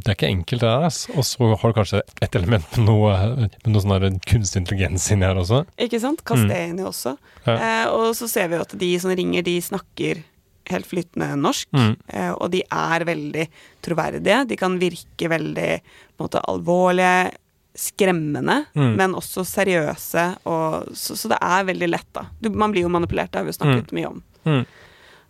det 0.01 0.09
er 0.09 0.17
ikke 0.17 0.31
enkelt, 0.33 0.61
det 0.63 0.69
der. 0.71 0.87
Altså. 0.89 1.13
Og 1.17 1.25
så 1.29 1.49
har 1.61 1.73
du 1.73 1.77
kanskje 1.81 2.01
et 2.25 2.39
element 2.39 2.65
med 2.79 2.87
noe, 2.89 3.17
med 3.37 3.73
noe 3.75 3.83
sånn 3.85 4.21
kunstig 4.25 4.63
intelligens 4.63 5.11
inni 5.13 5.27
her 5.29 5.37
også. 5.43 5.65
Ikke 5.79 6.01
sant? 6.01 6.25
Kast 6.25 6.47
Mm. 6.47 6.55
inn 6.71 6.79
i 6.81 6.87
også. 6.89 7.17
Ja. 7.47 7.57
Eh, 7.57 7.87
og 7.93 8.15
så 8.17 8.29
ser 8.29 8.49
vi 8.49 8.57
jo 8.57 8.65
at 8.65 8.73
de 8.79 8.93
som 9.03 9.11
ringer, 9.13 9.43
de 9.45 9.59
snakker 9.61 10.23
helt 10.71 10.87
flytende 10.89 11.29
norsk. 11.39 11.69
Mm. 11.77 11.93
Eh, 12.11 12.33
og 12.33 12.51
de 12.51 12.63
er 12.73 13.05
veldig 13.07 13.45
troverdige. 13.87 14.41
De 14.49 14.57
kan 14.59 14.79
virke 14.81 15.29
veldig 15.31 15.81
måte 16.19 16.41
alvorlige, 16.49 17.31
skremmende, 17.76 18.64
Mm. 18.75 18.95
men 18.97 19.14
også 19.18 19.45
seriøse. 19.47 20.25
Og, 20.49 20.88
så, 20.97 21.16
så 21.16 21.28
det 21.33 21.38
er 21.42 21.64
veldig 21.68 21.88
lett, 21.92 22.09
da. 22.16 22.26
Du, 22.40 22.50
man 22.50 22.73
blir 22.73 22.83
jo 22.87 22.92
manipulert, 22.92 23.30
det 23.33 23.40
har 23.42 23.45
vi 23.49 23.52
jo 23.54 23.59
snakket 23.61 23.92
mye 23.97 24.11
om. 24.11 24.23
Mm. 24.47 24.64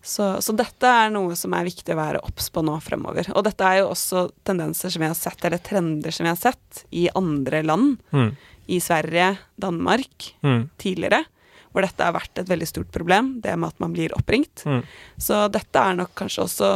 Så, 0.07 0.27
så 0.45 0.55
dette 0.55 0.87
er 0.87 1.11
noe 1.11 1.35
som 1.35 1.55
er 1.59 1.65
viktig 1.67 1.91
å 1.95 1.99
være 1.99 2.21
obs 2.23 2.47
på 2.55 2.63
nå 2.63 2.77
fremover. 2.85 3.27
Og 3.35 3.43
dette 3.49 3.67
er 3.67 3.81
jo 3.81 3.89
også 3.91 4.29
tendenser 4.47 4.93
som 4.95 5.03
jeg 5.03 5.11
har 5.11 5.19
sett, 5.19 5.45
eller 5.49 5.59
trender 5.67 6.15
som 6.15 6.29
jeg 6.29 6.37
har 6.37 6.43
sett 6.53 6.85
i 6.95 7.09
andre 7.19 7.65
land. 7.67 7.97
Mm. 8.15 8.29
I 8.71 8.79
Sverige, 8.83 9.33
Danmark, 9.59 10.33
Mm. 10.43 10.69
tidligere. 10.79 11.25
Hvor 11.73 11.83
dette 11.85 12.05
har 12.07 12.15
vært 12.15 12.39
et 12.41 12.49
veldig 12.49 12.67
stort 12.71 12.91
problem, 12.95 13.41
det 13.43 13.53
med 13.59 13.69
at 13.75 13.81
man 13.83 13.93
blir 13.93 14.15
oppringt. 14.17 14.63
Mm. 14.65 14.83
Så 15.19 15.43
dette 15.53 15.77
er 15.77 15.95
nok 15.99 16.15
kanskje 16.17 16.45
også 16.47 16.71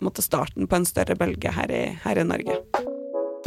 måtte, 0.00 0.22
starten 0.24 0.66
på 0.70 0.76
en 0.78 0.86
større 0.88 1.12
bølge 1.18 1.50
her 1.52 1.68
i, 1.70 1.82
her 2.06 2.18
i 2.22 2.24
Norge. 2.24 2.54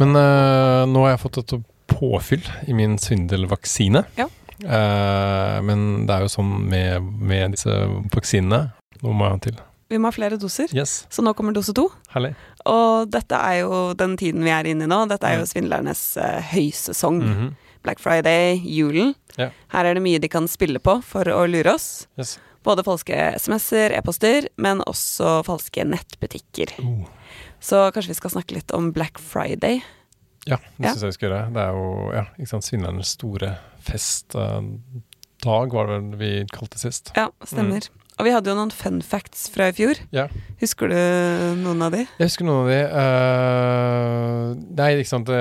Men 0.00 0.16
uh, 0.18 0.84
nå 0.90 1.04
har 1.04 1.14
jeg 1.14 1.22
fått 1.22 1.38
et 1.44 1.54
påfyll 1.94 2.46
i 2.66 2.74
min 2.74 2.96
svindelvaksine. 2.98 4.04
Ja. 4.18 4.26
Uh, 4.64 5.60
men 5.66 6.06
det 6.08 6.14
er 6.16 6.24
jo 6.24 6.32
sånn 6.32 6.52
med, 6.70 7.02
med 7.20 7.54
disse 7.56 7.74
vaksinene. 8.14 8.68
Nå 9.04 9.12
må 9.14 9.26
jeg 9.28 9.36
ha 9.36 9.40
til. 9.48 9.60
Vi 9.92 9.98
må 10.00 10.08
ha 10.08 10.14
flere 10.16 10.38
doser, 10.40 10.70
Yes, 10.74 11.04
så 11.12 11.22
nå 11.22 11.34
kommer 11.36 11.52
dose 11.54 11.74
to. 11.76 11.84
herlig. 12.14 12.32
Og 12.66 13.10
dette 13.12 13.36
er 13.36 13.58
jo 13.60 13.82
den 13.94 14.16
tiden 14.18 14.42
vi 14.42 14.50
er 14.50 14.66
inne 14.66 14.86
i 14.88 14.90
nå. 14.90 15.02
Dette 15.10 15.28
er 15.28 15.36
jo 15.38 15.44
Mm. 15.44 15.50
svindlernes 15.52 16.02
uh, 16.16 16.40
høysesong. 16.54 17.20
Mhm. 17.22 17.52
Black 17.84 18.00
Friday, 18.00 18.56
julen. 18.64 19.12
Ja. 19.36 19.50
Her 19.74 19.84
er 19.90 19.94
det 19.98 20.02
mye 20.02 20.18
de 20.18 20.28
kan 20.32 20.48
spille 20.48 20.80
på 20.80 21.02
for 21.04 21.28
å 21.28 21.42
lure 21.46 21.74
oss. 21.74 22.06
Yes. 22.18 22.38
Både 22.64 22.80
falske 22.82 23.12
SMS-er, 23.36 23.92
e-poster, 23.98 24.46
men 24.56 24.80
også 24.88 25.42
falske 25.44 25.84
nettbutikker. 25.84 26.72
Oh. 26.80 27.04
Så 27.64 27.78
kanskje 27.94 28.12
vi 28.12 28.18
skal 28.18 28.32
snakke 28.34 28.56
litt 28.58 28.72
om 28.76 28.90
Black 28.92 29.18
Friday. 29.22 29.80
Ja, 30.44 30.58
det 30.76 30.84
Ja. 30.84 30.90
syns 30.92 31.00
jeg 31.06 31.12
vi 31.14 31.16
skal 31.16 31.30
gjøre. 31.30 31.52
Det 31.54 31.62
er 31.62 31.72
jo 31.72 31.86
ja, 32.12 32.24
ikke 32.36 32.50
sant, 32.50 32.66
svindlernes 32.66 33.14
store 33.16 33.54
festdag, 33.80 35.72
var 35.72 35.86
det 35.88 35.94
vel 35.94 36.18
vi 36.20 36.32
kalte 36.52 36.78
sist. 36.80 37.12
Ja, 37.16 37.30
stemmer. 37.48 37.86
Og 38.14 38.28
vi 38.28 38.30
hadde 38.30 38.46
jo 38.46 38.54
noen 38.54 38.70
fun 38.70 39.00
facts 39.02 39.48
fra 39.50 39.66
i 39.70 39.74
fjor. 39.74 39.98
Ja. 40.14 40.28
Husker 40.60 40.92
du 40.92 40.98
noen 41.58 41.80
av 41.82 41.90
de? 41.96 42.04
Jeg 42.20 42.28
husker 42.28 42.46
noen 42.46 42.60
av 42.62 42.68
de. 42.70 42.76
Uh, 42.94 44.52
nei, 44.78 44.88
ikke 45.00 45.10
sant. 45.10 45.26
Det, 45.26 45.40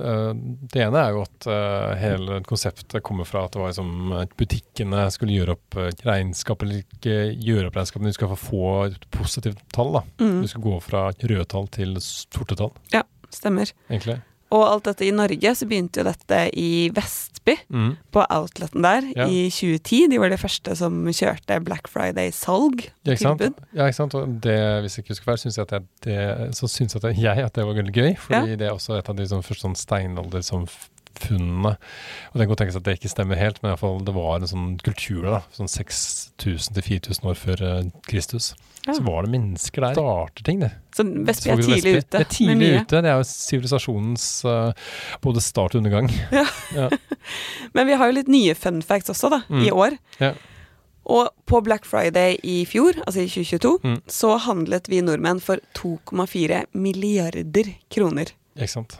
uh, 0.00 0.32
det 0.74 0.82
ene 0.88 1.04
er 1.04 1.14
jo 1.14 1.22
at 1.22 1.46
uh, 1.46 1.92
hele 2.00 2.40
konseptet 2.48 2.98
kommer 3.06 3.28
fra 3.28 3.44
at 3.46 3.54
det 3.54 3.62
var 3.62 3.70
liksom 3.70 4.14
at 4.18 4.34
butikkene 4.40 5.04
skulle 5.14 5.36
gjøre 5.36 5.54
opp 5.54 5.78
eh, 5.78 5.92
regnskap, 6.06 6.64
eller 6.66 6.82
ikke 6.82 7.14
gjøre 7.46 7.70
opp 7.70 7.78
regnskap, 7.78 8.02
men 8.02 8.10
du 8.10 8.18
skal 8.18 8.32
få 8.32 8.40
få 8.40 8.64
et 8.88 9.06
positivt 9.14 9.62
tall. 9.74 9.94
da. 10.00 10.02
Mm, 10.22 10.40
Du 10.42 10.50
skal 10.50 10.66
gå 10.66 10.74
fra 10.82 11.04
røde 11.14 11.46
tall 11.50 11.70
til 11.74 11.94
sorte 12.02 12.58
tall, 12.58 12.74
Ja, 12.94 13.04
stemmer. 13.30 13.70
egentlig. 13.90 14.18
Og 14.50 14.64
alt 14.66 14.84
dette 14.88 15.06
i 15.06 15.12
Norge, 15.14 15.52
så 15.54 15.66
begynte 15.70 16.00
jo 16.02 16.04
dette 16.08 16.38
i 16.58 16.88
Vestby, 16.94 17.54
Mm. 17.70 17.96
på 18.12 18.24
outleten 18.30 18.82
der, 18.82 19.02
Ja. 19.16 19.26
i 19.26 19.48
2010. 19.50 20.08
De 20.10 20.18
var 20.18 20.28
de 20.28 20.36
første 20.36 20.76
som 20.76 21.04
kjørte 21.06 21.60
Black 21.64 21.88
Friday-salg. 21.88 22.90
Ja, 23.06 23.12
ikke 23.14 23.22
sant? 23.22 23.40
Tilbud. 23.40 23.54
Ja, 23.74 23.86
ikke 23.86 23.94
sant? 23.96 24.14
Og 24.14 24.40
det, 24.42 24.58
hvis 24.82 24.96
jeg 24.96 25.04
ikke 25.04 25.14
husker 25.14 25.24
feil, 25.30 25.38
synes 25.38 25.56
jeg 25.56 25.62
at 25.62 25.70
det, 25.70 25.82
det, 26.04 26.54
så 26.58 26.68
syns 26.68 26.94
jeg, 26.94 27.26
at 27.46 27.54
det 27.54 27.64
var 27.66 27.74
veldig 27.74 27.94
gøy. 27.94 28.16
Fordi 28.18 28.56
det 28.56 28.66
er 28.68 28.72
også 28.74 28.98
et 28.98 29.08
av 29.08 29.16
de 29.16 29.24
sånn, 29.30 29.42
første 29.42 29.66
sånn 29.68 29.76
steinalder 29.76 30.42
som 30.42 30.66
funnene. 31.20 31.74
Og 32.30 32.32
det 32.38 32.44
kan 32.46 32.48
godt 32.52 32.58
tenkes 32.62 32.76
at 32.78 32.84
det 32.86 32.94
ikke 32.98 33.10
stemmer 33.12 33.36
helt, 33.40 33.62
men 33.62 33.70
i 33.70 33.72
hvert 33.74 33.80
fall 33.82 33.98
det 34.06 34.14
var 34.14 34.36
en 34.40 34.46
sånn 34.50 34.68
kultur 34.84 35.22
da, 35.26 35.40
sånn 35.56 35.68
6000-4000 35.70 37.26
år 37.30 37.34
før 37.40 37.62
eh, 37.66 37.88
Kristus. 38.08 38.52
Ja. 38.86 38.94
Så 38.96 39.02
var 39.04 39.26
det 39.26 39.32
mennesker 39.34 39.84
der. 39.84 39.92
Starter 39.98 40.44
ting, 40.46 40.60
det. 40.62 40.70
Så 40.96 41.04
Vestby 41.04 41.50
er 41.52 41.56
tidlig 41.60 41.94
ute. 41.98 42.06
Det 42.14 42.20
er 42.22 42.30
tidlig 42.32 42.70
ute. 42.80 43.02
Det 43.04 43.10
er 43.10 43.18
jo 43.20 43.26
sivilisasjonens 43.28 44.28
uh, 44.48 44.70
både 45.20 45.42
start 45.44 45.74
og 45.76 45.82
undergang. 45.82 46.08
Men 47.76 47.86
vi 47.90 47.98
har 48.00 48.08
jo 48.08 48.16
litt 48.16 48.30
nye 48.32 48.54
fun 48.56 48.80
facts 48.82 49.12
også, 49.12 49.30
da, 49.36 49.42
Mm. 49.50 49.66
i 49.66 49.70
år. 49.74 49.98
Ja. 50.20 50.32
Og 51.10 51.28
på 51.48 51.60
Black 51.64 51.84
Friday 51.88 52.36
i 52.46 52.64
fjor, 52.68 52.96
altså 53.06 53.20
i 53.24 53.28
2022, 53.28 53.78
Mm. 53.84 54.00
så 54.08 54.36
handlet 54.46 54.88
vi 54.88 55.00
nordmenn 55.02 55.40
for 55.44 55.60
2,4 55.76 56.64
milliarder 56.72 57.74
kroner. 57.90 58.32
Ikke 58.56 58.68
sant? 58.78 58.96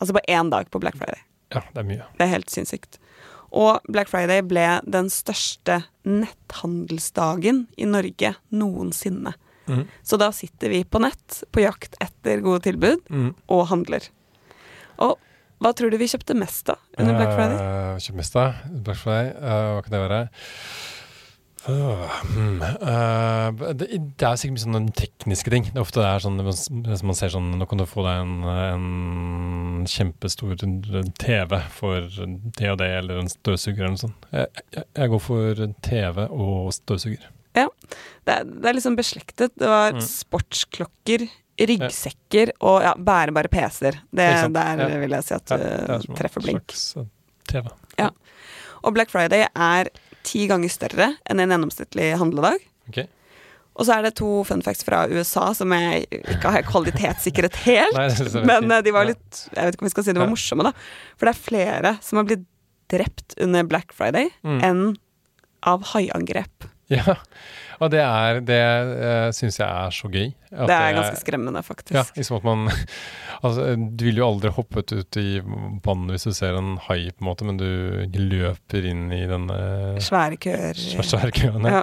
Altså 0.00 0.12
på 0.16 0.20
én 0.28 0.50
dag 0.50 0.68
på 0.70 0.80
Black 0.82 0.96
Friday. 0.98 1.20
Ja, 1.54 1.62
det 1.72 1.82
er 1.84 1.88
mye. 1.88 2.06
Det 2.18 2.26
er 2.26 2.32
helt 2.34 2.50
sinnssykt. 2.52 2.98
Og 3.52 3.80
Black 3.92 4.08
Friday 4.08 4.40
ble 4.48 4.66
den 4.88 5.10
største 5.12 5.82
netthandelsdagen 6.08 7.66
i 7.76 7.84
Norge 7.88 8.34
noensinne. 8.52 9.34
Mm. 9.68 9.84
Så 10.02 10.18
da 10.18 10.30
sitter 10.34 10.72
vi 10.72 10.82
på 10.84 10.98
nett 11.04 11.42
på 11.54 11.62
jakt 11.62 11.94
etter 12.02 12.40
gode 12.42 12.64
tilbud 12.64 13.04
Mm. 13.10 13.34
og 13.48 13.66
handler. 13.68 14.08
Og 14.98 15.18
hva 15.62 15.72
tror 15.74 15.90
du 15.92 15.96
vi 16.00 16.08
kjøpte 16.10 16.34
mest 16.34 16.66
da 16.66 16.74
under 16.98 17.14
Black 17.14 17.36
Friday? 17.36 17.58
Uh, 17.60 17.98
kjøpte 18.02 18.16
mest 18.18 18.34
da? 18.34 18.46
Black 18.82 18.98
Friday, 18.98 19.30
uh, 19.38 19.76
hva 19.76 19.82
kan 19.84 19.92
det 19.94 20.00
være? 20.02 20.28
Øh, 21.68 22.14
hmm, 22.34 22.62
eh, 22.62 23.74
det, 23.78 23.86
er 24.26 24.38
sikkert 24.40 24.56
mye 24.56 24.62
sånne 24.64 24.94
tekniske 24.98 25.52
ting. 25.52 25.68
Det 25.68 25.76
er 25.78 25.84
ofte 25.84 26.00
det 26.02 26.08
er 26.08 26.24
sånn, 26.24 26.40
hvis 26.88 27.04
man 27.06 27.18
ser 27.18 27.30
sånn, 27.34 27.52
nå 27.60 27.68
kan 27.70 27.78
du 27.78 27.84
få 27.86 28.02
deg 28.06 28.22
en, 28.24 28.32
en 28.50 29.84
kjempestor 29.86 30.56
TV 31.22 31.60
for 31.76 32.08
det 32.10 32.72
og 32.72 32.80
det, 32.82 32.88
eller 33.02 33.22
en 33.22 33.30
støvsuger 33.30 33.84
eller 33.84 33.94
noe 33.94 34.02
sånt. 34.02 34.26
Jeg, 34.34 34.64
jeg, 34.74 34.88
jeg 34.98 35.12
går 35.14 35.22
for 35.28 35.62
TV 35.86 36.26
og 36.26 36.74
støvsuger. 36.74 37.30
Det 37.52 37.66
er, 38.32 38.44
det 38.48 38.68
er 38.70 38.76
liksom 38.78 38.96
beslektet. 38.98 39.54
Det 39.58 39.68
var 39.68 39.92
Mm. 39.92 40.00
sportsklokker, 40.06 41.26
ryggsekker 41.60 42.54
og 42.64 42.78
ja, 42.82 42.92
bærebare 42.96 43.50
PC-er. 43.52 43.98
Det, 44.10 44.24
er 44.24 44.48
der 44.48 44.80
Ja. 44.88 44.98
vil 45.02 45.10
jeg 45.10 45.24
si 45.26 45.34
at 45.34 45.46
du 45.46 45.58
som 45.58 46.14
en 46.14 46.16
treffer 46.16 46.40
blink. 46.42 46.72
slags, 46.72 47.10
TV. 47.50 47.68
TV. 47.98 48.08
Og 48.82 48.94
Black 48.94 49.10
Friday 49.12 49.44
er 49.54 49.90
ti 50.32 50.46
ganger 50.50 50.72
større 50.72 51.10
enn 51.28 51.42
en 51.44 51.52
gjennomsnittlig 51.54 52.12
handledag. 52.20 52.62
Okay. 52.88 53.06
Og 53.72 53.86
så 53.88 53.94
er 53.96 54.04
det 54.04 54.14
to 54.18 54.28
fun 54.44 54.60
facts 54.64 54.84
fra 54.84 55.04
USA 55.08 55.46
som 55.56 55.70
jeg 55.72 56.04
ikke 56.12 56.50
har 56.56 56.64
kvalitetssikret 56.68 57.54
helt. 57.64 57.96
Nei, 57.96 58.42
Men 58.48 58.68
eh, 58.74 58.82
de 58.84 58.92
var 58.92 59.06
litt 59.08 59.46
Jeg 59.54 59.64
vet 59.70 59.76
ikke 59.78 59.84
om 59.86 59.88
vi 59.88 59.92
skal 59.94 60.04
si 60.08 60.12
de 60.16 60.20
var 60.20 60.28
Ja. 60.28 60.34
morsomme, 60.34 60.66
da. 60.68 60.72
For 61.16 61.28
det 61.28 61.32
er 61.36 61.44
flere 61.46 61.94
som 62.04 62.20
har 62.20 62.28
blitt 62.28 62.44
drept 62.92 63.36
under 63.40 63.64
Black 63.64 63.94
Friday 63.96 64.28
Mm. 64.44 64.58
enn 64.68 64.82
av 65.64 65.84
haiangrep. 65.94 66.66
Ja, 66.92 67.14
og 67.82 67.90
det 67.92 68.00
er 68.02 68.40
Det 68.46 68.58
uh, 68.92 69.28
syns 69.34 69.58
jeg 69.60 69.66
er 69.68 69.94
så 69.94 70.10
gøy. 70.12 70.30
Det 70.52 70.76
er 70.76 70.94
ganske 70.96 71.20
skremmende, 71.20 71.62
faktisk. 71.66 71.94
Ja, 71.96 72.04
liksom 72.16 72.38
at 72.38 72.46
man 72.46 72.68
Altså, 73.44 73.72
du 73.74 74.04
ville 74.06 74.22
jo 74.22 74.28
aldri 74.28 74.52
hoppet 74.54 74.92
ut 74.94 75.18
i 75.18 75.40
vannet 75.42 76.14
hvis 76.14 76.28
du 76.28 76.36
ser 76.36 76.54
en 76.54 76.76
hai, 76.86 77.10
på 77.10 77.24
en 77.24 77.26
måte, 77.26 77.46
men 77.48 77.58
du 77.58 77.66
løper 78.14 78.86
inn 78.86 79.08
i 79.10 79.24
denne 79.26 79.56
Svære 79.98 80.38
køer. 80.38 80.78
svære 80.78 81.32
køen. 81.34 81.66
Ja. 81.66 81.82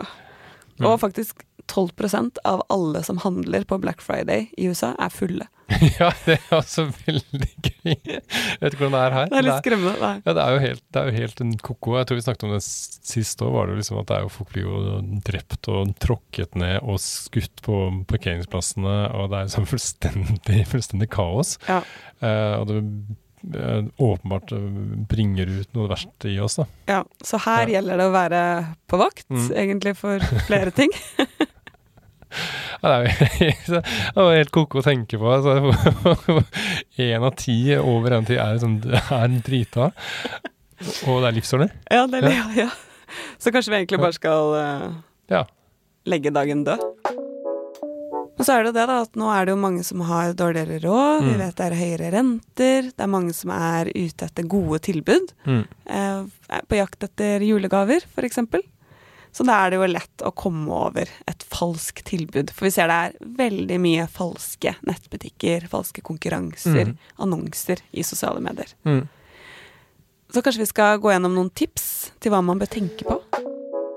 Mm. 0.79 0.87
Og 0.87 0.99
faktisk 1.01 1.43
12% 1.69 2.39
av 2.49 2.63
alle 2.73 3.03
som 3.05 3.19
handler 3.23 3.63
på 3.69 3.77
Black 3.81 4.01
Friday 4.01 4.47
i 4.57 4.67
USA, 4.71 4.95
er 4.99 5.13
fulle. 5.13 5.45
ja, 5.99 6.07
det 6.25 6.39
er 6.39 6.55
også 6.57 6.87
veldig 7.05 7.49
gøy. 7.61 7.93
Jeg 7.93 8.23
vet 8.57 8.73
ikke 8.73 8.81
hvordan 8.87 8.95
det 8.95 9.01
er 9.05 9.15
her. 9.19 9.27
Det 9.29 9.37
er 9.37 9.45
litt 9.45 9.59
skremmende. 9.61 9.93
Nei. 10.01 10.15
Ja, 10.25 10.33
det 10.33 10.41
er 10.47 10.55
jo 10.55 10.61
helt, 10.63 10.81
det 10.89 11.01
er 11.03 11.11
jo 11.11 11.17
helt 11.19 11.43
en 11.45 11.51
ko-ko. 11.69 11.93
Jeg 11.99 12.09
tror 12.09 12.17
vi 12.19 12.25
snakket 12.25 12.47
om 12.49 12.55
det 12.55 12.63
sist 12.65 13.43
òg. 13.45 13.53
Var 13.53 13.69
det 13.69 13.75
jo 13.75 13.81
liksom 13.83 14.01
at 14.01 14.09
det 14.09 14.17
er 14.17 14.25
jo 14.25 14.33
folk 14.33 14.51
blir 14.55 14.65
jo 14.65 14.81
drept 15.29 15.69
og 15.69 15.93
tråkket 16.01 16.57
ned 16.57 16.79
og 16.81 16.97
skutt 17.05 17.61
på 17.65 17.77
parkeringsplassene, 18.09 18.97
og 19.13 19.29
det 19.29 19.43
er 19.43 19.53
sånn 19.53 19.69
fullstendig, 19.75 20.63
fullstendig 20.73 21.11
kaos. 21.13 21.55
Ja. 21.69 21.83
Uh, 22.19 22.55
og 22.63 22.69
det 22.73 22.79
eh, 23.55 23.85
åpenbart 24.03 24.51
eh, 24.51 24.63
bringer 25.07 25.47
ut 25.61 25.69
noe 25.77 25.87
verst 25.87 26.25
i 26.27 26.33
oss, 26.43 26.57
da. 26.59 26.65
Ja, 26.89 26.97
så 27.23 27.39
her 27.45 27.69
Ja. 27.69 27.77
gjelder 27.77 28.01
det 28.01 28.07
å 28.09 28.15
være 28.17 28.41
på 28.89 28.99
vakt, 28.99 29.29
Mm. 29.29 29.45
egentlig, 29.55 29.93
for 30.01 30.19
flere 30.49 30.73
ting. 30.75 30.91
Det 32.79 32.91
er 32.91 33.83
var 34.15 34.35
helt 34.37 34.51
ko-ko 34.55 34.79
å 34.81 34.85
tenke 34.85 35.17
på. 35.19 35.31
Altså, 35.33 36.43
Én 37.03 37.23
av 37.25 37.33
ti 37.39 37.57
over 37.79 38.13
en 38.17 38.23
av 38.23 38.29
ti 38.29 38.37
er, 38.39 38.55
liksom, 38.57 38.77
er 38.93 39.39
drita, 39.45 39.89
og 41.09 41.21
det 41.23 41.29
er 41.31 41.37
livsårlig. 41.39 41.69
Ja, 41.91 42.05
det 42.07 42.21
er, 42.23 42.29
ja. 42.35 42.45
ja. 42.65 42.69
Så 43.41 43.51
kanskje 43.55 43.73
vi 43.73 43.81
egentlig 43.81 43.99
bare 44.03 44.15
skal 44.15 44.53
uh, 44.55 44.89
Ja. 45.33 45.43
legge 46.07 46.31
dagen 46.35 46.63
død. 46.67 46.83
Men 48.39 48.47
så 48.47 48.53
er 48.55 48.63
det 48.63 48.69
jo 48.69 48.75
det, 48.77 48.83
da, 48.87 48.97
at 49.03 49.17
nå 49.19 49.27
er 49.35 49.47
det 49.49 49.51
jo 49.51 49.59
mange 49.59 49.81
som 49.83 49.99
har 50.07 50.29
dårligere 50.39 50.77
råd. 50.85 51.25
Vi 51.25 51.33
Mm. 51.33 51.39
vet 51.41 51.57
det 51.59 51.65
er 51.65 51.73
høyere 51.75 52.11
renter. 52.13 52.85
Det 52.95 53.03
er 53.03 53.09
mange 53.11 53.33
som 53.35 53.51
er 53.51 53.89
ute 53.91 54.29
etter 54.29 54.47
gode 54.47 54.79
tilbud. 54.85 55.33
Mm. 55.43 55.65
Eh, 55.91 56.61
på 56.71 56.77
jakt 56.79 57.03
etter 57.03 57.43
julegaver, 57.43 58.05
f.eks. 58.15 58.39
Så 59.31 59.45
da 59.45 59.53
er 59.65 59.69
det 59.71 59.77
jo 59.79 59.87
lett 59.87 60.23
å 60.25 60.31
komme 60.35 60.67
over 60.73 61.07
et 61.29 61.43
falskt 61.51 62.03
tilbud. 62.09 62.49
For 62.51 62.65
vi 62.65 62.71
ser 62.73 62.87
det 62.89 62.95
er 62.97 63.13
veldig 63.39 63.77
mye 63.79 64.07
falske 64.09 64.75
nettbutikker, 64.87 65.67
falske 65.69 66.01
konkurranser, 66.01 66.85
Mm. 66.89 66.97
annonser 67.19 67.79
i 67.93 68.01
sosiale 68.03 68.41
medier. 68.41 68.73
Mm. 68.85 69.07
Så 70.33 70.41
kanskje 70.45 70.59
vi 70.65 70.65
skal 70.69 70.99
gå 71.01 71.11
gjennom 71.13 71.33
noen 71.37 71.49
tips 71.53 72.11
til 72.21 72.31
hva 72.33 72.41
man 72.45 72.59
bør 72.59 72.69
tenke 72.69 73.05
på. 73.07 73.19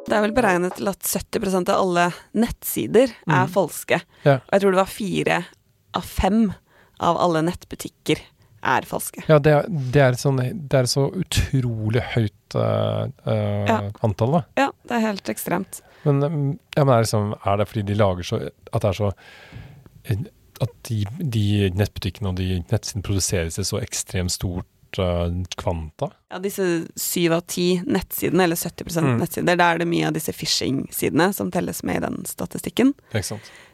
Det 0.07 0.17
er 0.17 0.23
vel 0.25 0.33
beregnet 0.37 0.77
til 0.77 0.89
at 0.89 1.01
70% 1.01 1.69
av 1.73 1.81
alle 1.81 2.07
nettsider 2.35 3.09
er 3.29 3.47
Mm. 3.47 3.53
falske. 3.53 4.01
Ja. 4.25 4.37
Og 4.37 4.53
jeg 4.53 4.61
tror 4.61 4.71
det 4.71 4.83
var 4.83 4.87
fire 4.87 5.47
av 5.95 6.03
fem 6.05 6.55
av 7.01 7.17
alle 7.19 7.43
nettbutikker 7.43 8.19
er 8.63 8.87
falske. 8.89 9.23
Ja, 9.29 9.39
det 9.43 9.53
er, 9.53 9.67
det 9.69 10.03
er, 10.03 10.17
sånn, 10.21 10.39
det 10.69 10.79
er 10.79 10.89
så 10.91 11.09
utrolig 11.19 12.03
høyt 12.15 12.57
eh, 12.59 13.07
eh, 13.27 13.67
Ja. 13.69 13.79
antall, 14.07 14.39
da. 14.39 14.43
Ja, 14.61 14.69
det 14.89 14.97
er 14.99 15.07
helt 15.09 15.29
ekstremt. 15.33 15.81
Men, 16.05 16.19
mm, 16.23 16.59
ja, 16.77 16.85
men 16.85 16.95
er, 16.95 17.03
det 17.03 17.07
liksom, 17.09 17.33
er 17.47 17.57
det 17.61 17.69
fordi 17.71 17.83
de 17.93 17.95
lager 17.95 18.27
så 18.27 18.39
At 18.75 18.83
det 18.83 18.89
er 18.89 18.97
så 18.99 19.11
At 20.63 20.73
de, 20.89 21.05
de 21.31 21.71
nettbutikkene 21.79 22.31
og 22.33 22.37
de 22.39 22.61
nettsidene 22.71 23.03
produseres 23.07 23.59
i 23.59 23.65
så 23.67 23.81
ekstremt 23.83 24.31
stort 24.35 24.99
eh, 24.99 25.33
kvanta? 25.59 26.11
Ja, 26.31 26.39
disse 26.43 26.67
syv 26.99 27.33
av 27.39 27.45
ti 27.51 27.81
nettsidene, 27.87 28.45
eller 28.47 28.59
70 28.61 29.01
Mm. 29.03 29.17
nettsider, 29.23 29.57
da 29.59 29.71
er 29.73 29.79
det 29.83 29.89
mye 29.91 30.07
av 30.11 30.15
disse 30.15 30.35
phishing-sidene 30.37 31.33
som 31.35 31.51
telles 31.51 31.83
med 31.83 31.97
i 31.97 32.05
den 32.07 32.21
statistikken. 32.29 32.93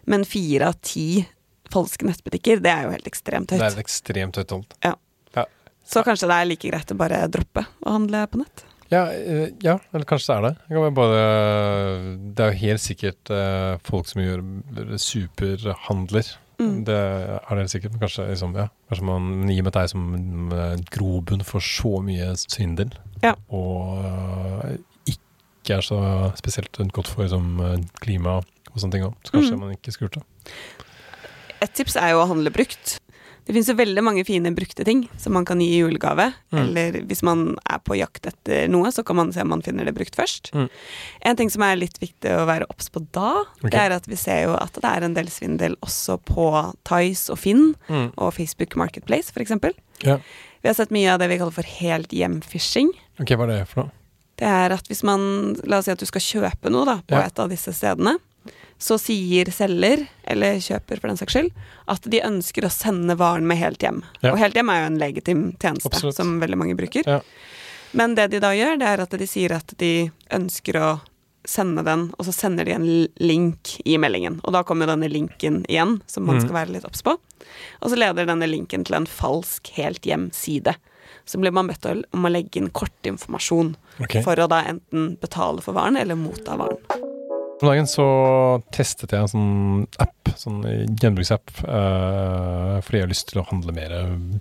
Men 0.06 0.24
fire 0.24 0.68
av 0.70 0.78
ti 0.80 1.26
falske 1.72 2.06
nettbutikker, 2.08 2.60
det 2.64 2.70
er 2.72 2.86
jo 2.88 2.94
helt 2.96 3.06
ekstremt 3.10 3.50
høyt. 3.52 3.60
Det 3.60 3.66
er 3.68 3.76
høyt. 3.76 3.84
ekstremt 3.84 4.40
høyt 4.40 4.48
tall. 4.54 4.64
Så 5.88 6.02
kanskje 6.04 6.28
det 6.28 6.36
er 6.36 6.44
like 6.50 6.68
greit 6.68 6.90
å 6.92 6.96
bare 7.00 7.22
droppe 7.32 7.62
å 7.80 7.92
handle 7.94 8.26
på 8.28 8.42
nett. 8.42 8.64
Ja, 8.92 9.06
eh, 9.12 9.54
ja, 9.64 9.78
eller 9.92 10.04
kanskje 10.08 10.28
det 10.28 10.36
er 10.36 10.44
det. 10.44 10.50
Det, 10.68 10.90
bare, 10.96 11.22
det 12.36 12.44
er 12.44 12.52
jo 12.52 12.58
helt 12.62 12.82
sikkert 12.84 13.32
eh, 13.32 13.78
folk 13.88 14.08
som 14.10 14.20
gjør 14.20 14.42
superhandler. 15.00 16.28
Mm. 16.58 16.82
Det 16.84 16.96
er 16.98 17.48
det 17.54 17.62
helt 17.62 17.72
sikkert, 17.72 17.94
men 17.94 18.02
kanskje, 18.02 18.26
liksom, 18.32 18.56
ja, 18.58 18.66
kanskje 18.90 19.06
man 19.08 19.30
gir 19.48 19.64
med 19.64 19.76
deg 19.78 19.90
som 19.92 20.52
eh, 20.56 20.74
grobunn 20.92 21.44
for 21.46 21.64
så 21.64 21.94
mye 22.04 22.32
svindel. 22.42 22.92
Ja. 23.22 23.32
Og 23.48 25.08
ikke 25.08 25.78
er 25.78 25.84
så 25.88 26.00
spesielt 26.40 26.76
godt 26.96 27.08
for 27.12 27.24
liksom, 27.24 27.56
klima 28.02 28.40
og 28.42 28.76
sånne 28.76 28.96
ting 28.98 29.08
òg. 29.08 29.16
Så 29.24 29.36
kanskje 29.38 29.56
Mm. 29.56 29.64
man 29.64 29.72
ikke 29.76 29.94
det. 30.18 30.24
Et 31.64 31.72
tips 31.74 31.96
er 32.00 32.12
jo 32.14 32.22
å 32.22 32.28
handle 32.30 32.50
brukt. 32.54 32.98
Det 33.48 33.54
finnes 33.56 33.68
jo 33.70 33.78
veldig 33.78 34.02
mange 34.04 34.22
fine 34.28 34.50
brukte 34.52 34.84
ting 34.84 35.06
som 35.16 35.32
man 35.32 35.46
kan 35.48 35.56
gi 35.64 35.70
i 35.72 35.78
julegave. 35.80 36.26
Mm. 36.52 36.58
Eller 36.60 36.98
hvis 37.08 37.22
man 37.24 37.54
er 37.64 37.78
på 37.80 37.96
jakt 37.96 38.26
etter 38.28 38.68
noe, 38.68 38.90
så 38.92 39.00
kan 39.08 39.16
man 39.16 39.30
se 39.32 39.40
om 39.40 39.48
man 39.54 39.62
finner 39.64 39.88
det 39.88 39.94
brukt 39.96 40.18
først. 40.18 40.50
Mm. 40.52 40.66
En 41.30 41.38
ting 41.40 41.48
som 41.54 41.64
er 41.64 41.78
litt 41.80 41.96
viktig 42.02 42.28
å 42.36 42.44
være 42.50 42.68
obs 42.68 42.90
på 42.92 43.00
da, 43.16 43.46
okay. 43.62 43.70
det 43.72 43.80
er 43.86 43.96
at 43.96 44.10
vi 44.10 44.18
ser 44.20 44.42
jo 44.44 44.52
at 44.58 44.76
det 44.76 44.84
er 44.90 45.06
en 45.08 45.16
del 45.16 45.30
svindel 45.32 45.78
også 45.80 46.18
på 46.28 46.50
Tice 46.84 47.32
og 47.32 47.40
Finn 47.40 47.70
Mm. 47.88 48.10
og 48.20 48.34
Facebook 48.36 48.76
Marketplace, 48.76 49.32
f.eks. 49.32 49.56
Ja. 50.04 50.18
Vi 50.60 50.68
har 50.68 50.74
sett 50.76 50.92
mye 50.92 51.08
av 51.14 51.18
det 51.22 51.30
vi 51.32 51.38
kaller 51.40 51.54
for 51.56 51.64
helt 51.80 52.12
hjem-phishing. 52.12 52.92
Ok, 53.22 53.32
hva 53.32 53.48
er 53.48 53.54
det 53.54 53.68
for 53.72 53.86
noe? 53.86 53.94
Det 54.38 54.46
er 54.46 54.70
at 54.76 54.86
hvis 54.86 55.00
man 55.02 55.56
La 55.66 55.80
oss 55.80 55.88
si 55.88 55.90
at 55.90 55.98
du 55.98 56.06
skal 56.06 56.20
kjøpe 56.22 56.70
noe 56.70 56.84
da, 56.86 56.98
på 57.00 57.16
Ja. 57.16 57.24
et 57.26 57.38
av 57.40 57.48
disse 57.48 57.72
stedene. 57.74 58.18
Så 58.78 58.94
sier 59.02 59.50
selger, 59.50 60.04
eller 60.22 60.60
kjøper 60.62 61.00
for 61.00 61.10
den 61.10 61.18
saks 61.18 61.34
skyld, 61.34 61.50
at 61.90 62.04
de 62.06 62.22
ønsker 62.22 62.66
å 62.66 62.70
sende 62.70 63.16
varen 63.18 63.48
med 63.48 63.58
helt 63.58 63.82
hjem. 63.82 64.04
Ja. 64.22 64.32
Og 64.32 64.38
helt 64.38 64.54
hjem 64.54 64.70
er 64.70 64.82
jo 64.82 64.90
en 64.92 65.00
legitim 65.00 65.44
tjeneste 65.58 65.90
Absolutt. 65.90 66.18
som 66.20 66.36
veldig 66.42 66.60
mange 66.60 66.78
bruker. 66.78 67.08
Ja. 67.08 67.20
Men 67.98 68.14
det 68.14 68.28
de 68.34 68.42
da 68.44 68.52
gjør, 68.54 68.78
det 68.78 68.88
er 68.88 69.02
at 69.02 69.16
de 69.18 69.26
sier 69.28 69.54
at 69.56 69.72
de 69.80 69.92
ønsker 70.34 70.78
å 70.78 70.88
sende 71.48 71.82
den, 71.82 72.08
og 72.18 72.26
så 72.28 72.34
sender 72.34 72.68
de 72.68 72.74
en 72.76 72.88
link 73.22 73.78
i 73.88 73.96
meldingen. 74.00 74.38
Og 74.44 74.52
da 74.54 74.62
kommer 74.66 74.86
jo 74.86 74.92
denne 74.92 75.08
linken 75.10 75.62
igjen, 75.68 75.98
som 76.06 76.26
man 76.28 76.38
mm. 76.38 76.44
skal 76.44 76.58
være 76.60 76.74
litt 76.76 76.86
obs 76.88 77.02
på. 77.06 77.16
Og 77.80 77.90
så 77.90 77.98
leder 77.98 78.28
denne 78.28 78.48
linken 78.50 78.84
til 78.84 78.98
en 78.98 79.08
falsk 79.08 79.72
helt 79.78 80.06
hjem-side. 80.06 80.76
Så 81.28 81.40
blir 81.40 81.54
man 81.56 81.70
bedt 81.70 81.88
om 81.88 82.24
å 82.24 82.32
legge 82.32 82.60
inn 82.60 82.72
kortinformasjon 82.74 83.74
okay. 84.02 84.22
for 84.24 84.40
å 84.40 84.48
da 84.50 84.62
enten 84.68 85.14
betale 85.20 85.64
for 85.64 85.76
varen 85.76 86.00
eller 86.00 86.18
motta 86.20 86.58
varen. 86.60 87.16
Om 87.58 87.66
dagen 87.66 87.88
så 87.90 88.06
testet 88.70 89.10
jeg 89.10 89.24
en 89.24 89.30
sånn 89.32 89.86
app, 89.98 90.30
sånn 90.38 90.60
gjenbruksapp, 91.00 91.50
uh, 91.66 92.78
fordi 92.86 93.00
jeg 93.00 93.06
har 93.06 93.10
lyst 93.10 93.26
til 93.32 93.40
å 93.42 93.46
handle 93.48 93.74
mer 93.74 93.94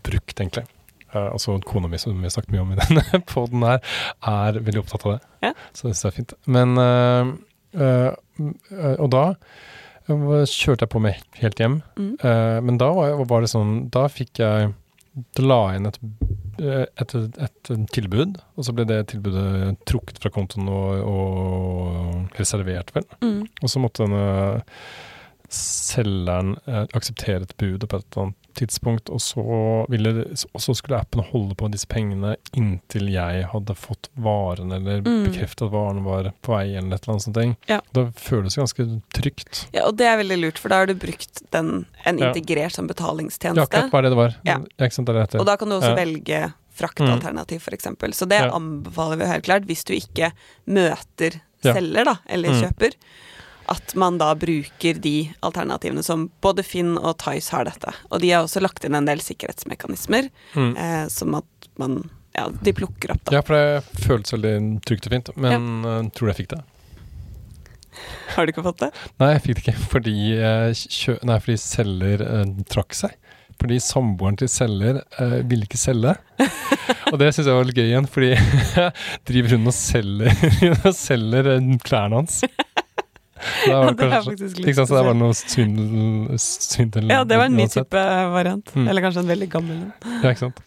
brukt, 0.05 0.35
egentlig. 0.37 0.67
Uh, 1.09 1.31
altså 1.31 1.55
Kona 1.65 1.89
mi, 1.89 1.97
som 1.97 2.13
vi 2.13 2.27
har 2.27 2.35
snakket 2.35 2.53
mye 2.53 2.65
om 2.65 2.75
i 2.75 2.79
denne 2.83 3.21
poden 3.25 3.65
her, 3.65 3.81
er 4.21 4.61
veldig 4.61 4.83
opptatt 4.83 5.07
av 5.07 5.15
det. 5.15 5.31
Ja. 5.47 5.51
Så 5.71 5.87
det 5.87 5.95
synes 5.95 6.03
jeg 6.03 6.11
er 6.11 6.17
fint. 6.19 6.37
Men 6.45 6.77
uh, 6.77 8.13
Og 9.01 9.09
da 9.11 9.25
kjørte 10.07 10.85
jeg 10.85 10.93
på 10.93 11.01
meg 11.03 11.17
helt 11.41 11.59
hjem. 11.59 11.81
Mm. 11.99 12.13
Men 12.63 12.77
da 12.79 12.87
var, 12.95 13.17
var 13.27 13.43
det 13.43 13.49
sånn 13.51 13.73
Da 13.91 14.05
fikk 14.07 14.39
jeg 14.39 14.69
Da 15.35 15.43
la 15.43 15.57
jeg 15.67 15.81
inn 15.81 15.89
et, 15.89 15.97
et, 16.59 17.13
et, 17.15 17.71
tilbud, 17.93 18.39
og 18.57 18.65
så 18.65 18.73
ble 18.75 18.87
det 18.89 19.01
tilbudet 19.11 19.77
trukket 19.89 20.21
fra 20.23 20.31
kontoen 20.33 20.69
og, 20.71 21.03
og 21.07 22.39
reservert, 22.39 22.93
vel. 22.95 23.07
Mm. 23.21 23.43
Og 23.61 23.71
så 23.71 23.81
måtte 23.83 24.07
denne 24.07 24.65
selgeren 25.53 26.57
eh, 26.67 26.83
akseptere 26.97 27.45
et 27.45 27.55
bud 27.59 27.85
på 27.87 27.99
et 27.99 28.07
eller 28.11 28.27
annet 28.27 28.46
tidspunkt, 28.59 29.09
og 29.13 29.21
så, 29.23 29.43
ville, 29.91 30.11
og 30.53 30.61
så 30.63 30.75
skulle 30.77 30.99
appen 30.99 31.23
holde 31.31 31.55
på 31.59 31.69
disse 31.73 31.87
pengene 31.89 32.35
inntil 32.57 33.07
jeg 33.13 33.45
hadde 33.53 33.75
fått 33.77 34.09
varen, 34.17 34.71
eller 34.75 35.01
Mm. 35.05 35.25
bekreftet 35.29 35.67
at 35.67 35.71
varen 35.73 36.03
var 36.03 36.31
på 36.41 36.53
vei, 36.55 36.65
eller 36.75 36.95
et 36.97 37.03
eller 37.07 37.13
annet 37.15 37.27
sånt. 37.27 37.57
Ja. 37.69 37.79
Det 37.93 38.05
føles 38.15 38.57
ganske 38.57 38.87
trygt. 39.13 39.65
Ja, 39.73 39.85
og 39.87 39.97
det 39.97 40.07
er 40.09 40.17
veldig 40.21 40.39
lurt, 40.41 40.57
for 40.59 40.69
da 40.69 40.81
har 40.83 40.87
du 40.87 40.95
brukt 40.95 41.41
den, 41.51 41.85
en 42.05 42.17
integrert 42.19 42.73
sånn 42.75 42.87
betalingstjeneste. 42.89 43.55
Ja, 43.61 43.67
akkurat 43.67 43.91
hva 43.93 44.01
det 44.03 44.11
det 44.11 44.17
var. 44.17 44.35
Ja. 44.45 44.57
Det 44.57 45.05
det. 45.31 45.39
Og 45.39 45.45
da 45.45 45.55
kan 45.57 45.69
du 45.69 45.75
også 45.79 45.95
velge 45.95 46.53
fraktalternativ, 46.77 47.59
for 47.61 47.73
eksempel. 47.73 48.13
Så 48.13 48.27
det 48.29 48.37
anbefaler 48.53 49.17
vi 49.17 49.25
helt 49.25 49.45
klart 49.45 49.65
hvis 49.65 49.83
du 49.83 49.93
ikke 49.95 50.31
møter 50.67 51.39
selger, 51.63 52.05
da, 52.05 52.15
eller 52.29 52.49
Mm. 52.53 52.61
kjøper. 52.61 52.93
At 53.67 53.95
man 53.99 54.17
da 54.21 54.29
bruker 54.39 54.99
de 55.03 55.15
alternativene 55.43 56.03
som 56.05 56.29
både 56.41 56.63
Finn 56.63 56.93
og 56.97 57.17
Tice 57.19 57.51
har 57.55 57.65
dette. 57.67 57.91
Og 58.11 58.21
de 58.23 58.29
har 58.31 58.45
også 58.47 58.61
lagt 58.63 58.85
inn 58.87 58.95
en 58.95 59.05
del 59.09 59.19
sikkerhetsmekanismer, 59.23 60.29
Mm. 60.55 60.77
eh, 60.77 61.07
som 61.11 61.35
at 61.35 61.69
man 61.77 62.09
Ja, 62.37 62.47
de 62.49 62.71
plukker 62.73 63.09
opp, 63.15 63.23
da. 63.25 63.31
Ja, 63.33 63.41
for 63.41 63.55
det 63.57 63.83
føltes 64.05 64.31
veldig 64.35 64.81
trygt 64.85 65.07
og 65.07 65.13
fint, 65.15 65.29
men 65.41 65.81
jeg 65.83 66.11
tror 66.13 66.27
jeg 66.29 66.35
fikk 66.37 66.49
det. 66.51 66.59
Har 68.35 68.45
du 68.45 68.51
ikke 68.53 68.61
fått 68.67 68.83
det? 68.83 68.91
Nei, 69.17 69.31
jeg 69.33 69.41
fikk 69.41 69.55
det 69.57 69.63
ikke 69.63 69.85
fordi, 69.89 70.13
eh, 70.37 70.69
kjø 70.77 71.15
nei, 71.25 71.39
fordi 71.41 71.57
selger 71.63 72.21
eh, 72.27 72.51
trakk 72.69 72.93
seg. 72.93 73.15
Fordi 73.57 73.79
samboeren 73.81 74.37
til 74.37 74.51
selger 74.53 74.99
eh, 75.17 75.39
ville 75.49 75.65
ikke 75.65 75.79
selge. 75.81 76.13
og 77.11 77.17
det 77.17 77.31
syns 77.33 77.47
jeg 77.49 77.57
var 77.57 77.65
litt 77.65 77.79
gøy 77.79 77.87
igjen, 77.89 78.05
fordi 78.13 78.29
driver 79.31 79.55
hun 79.57 79.71
og 79.71 79.73
selger, 79.73 80.77
og 80.85 80.93
selger 80.93 81.49
eh, 81.55 81.71
klærne 81.87 82.21
hans. 82.21 82.43
Det 83.65 83.73
var 83.73 83.83
Ja, 83.85 83.91
det 83.91 84.09
faktisk 84.25 84.59
litt 84.65 84.75
sant, 84.75 84.89
så 84.89 84.95
det 84.97 85.05
var 85.07 85.13
noe 85.17 85.33
svindel, 85.37 86.37
svindel 86.41 87.09
Ja, 87.11 87.23
det 87.23 87.37
var 87.37 87.45
en 87.51 87.55
ny 87.57 87.67
type 87.71 88.03
variant. 88.33 88.71
Mm. 88.75 88.87
Eller 88.89 89.01
kanskje 89.05 89.23
en 89.25 89.27
veldig 89.33 89.49
gammel 89.53 89.77
en. 89.77 89.91
Ja, 90.23 90.31
ikke 90.33 90.47
sant. 90.47 90.63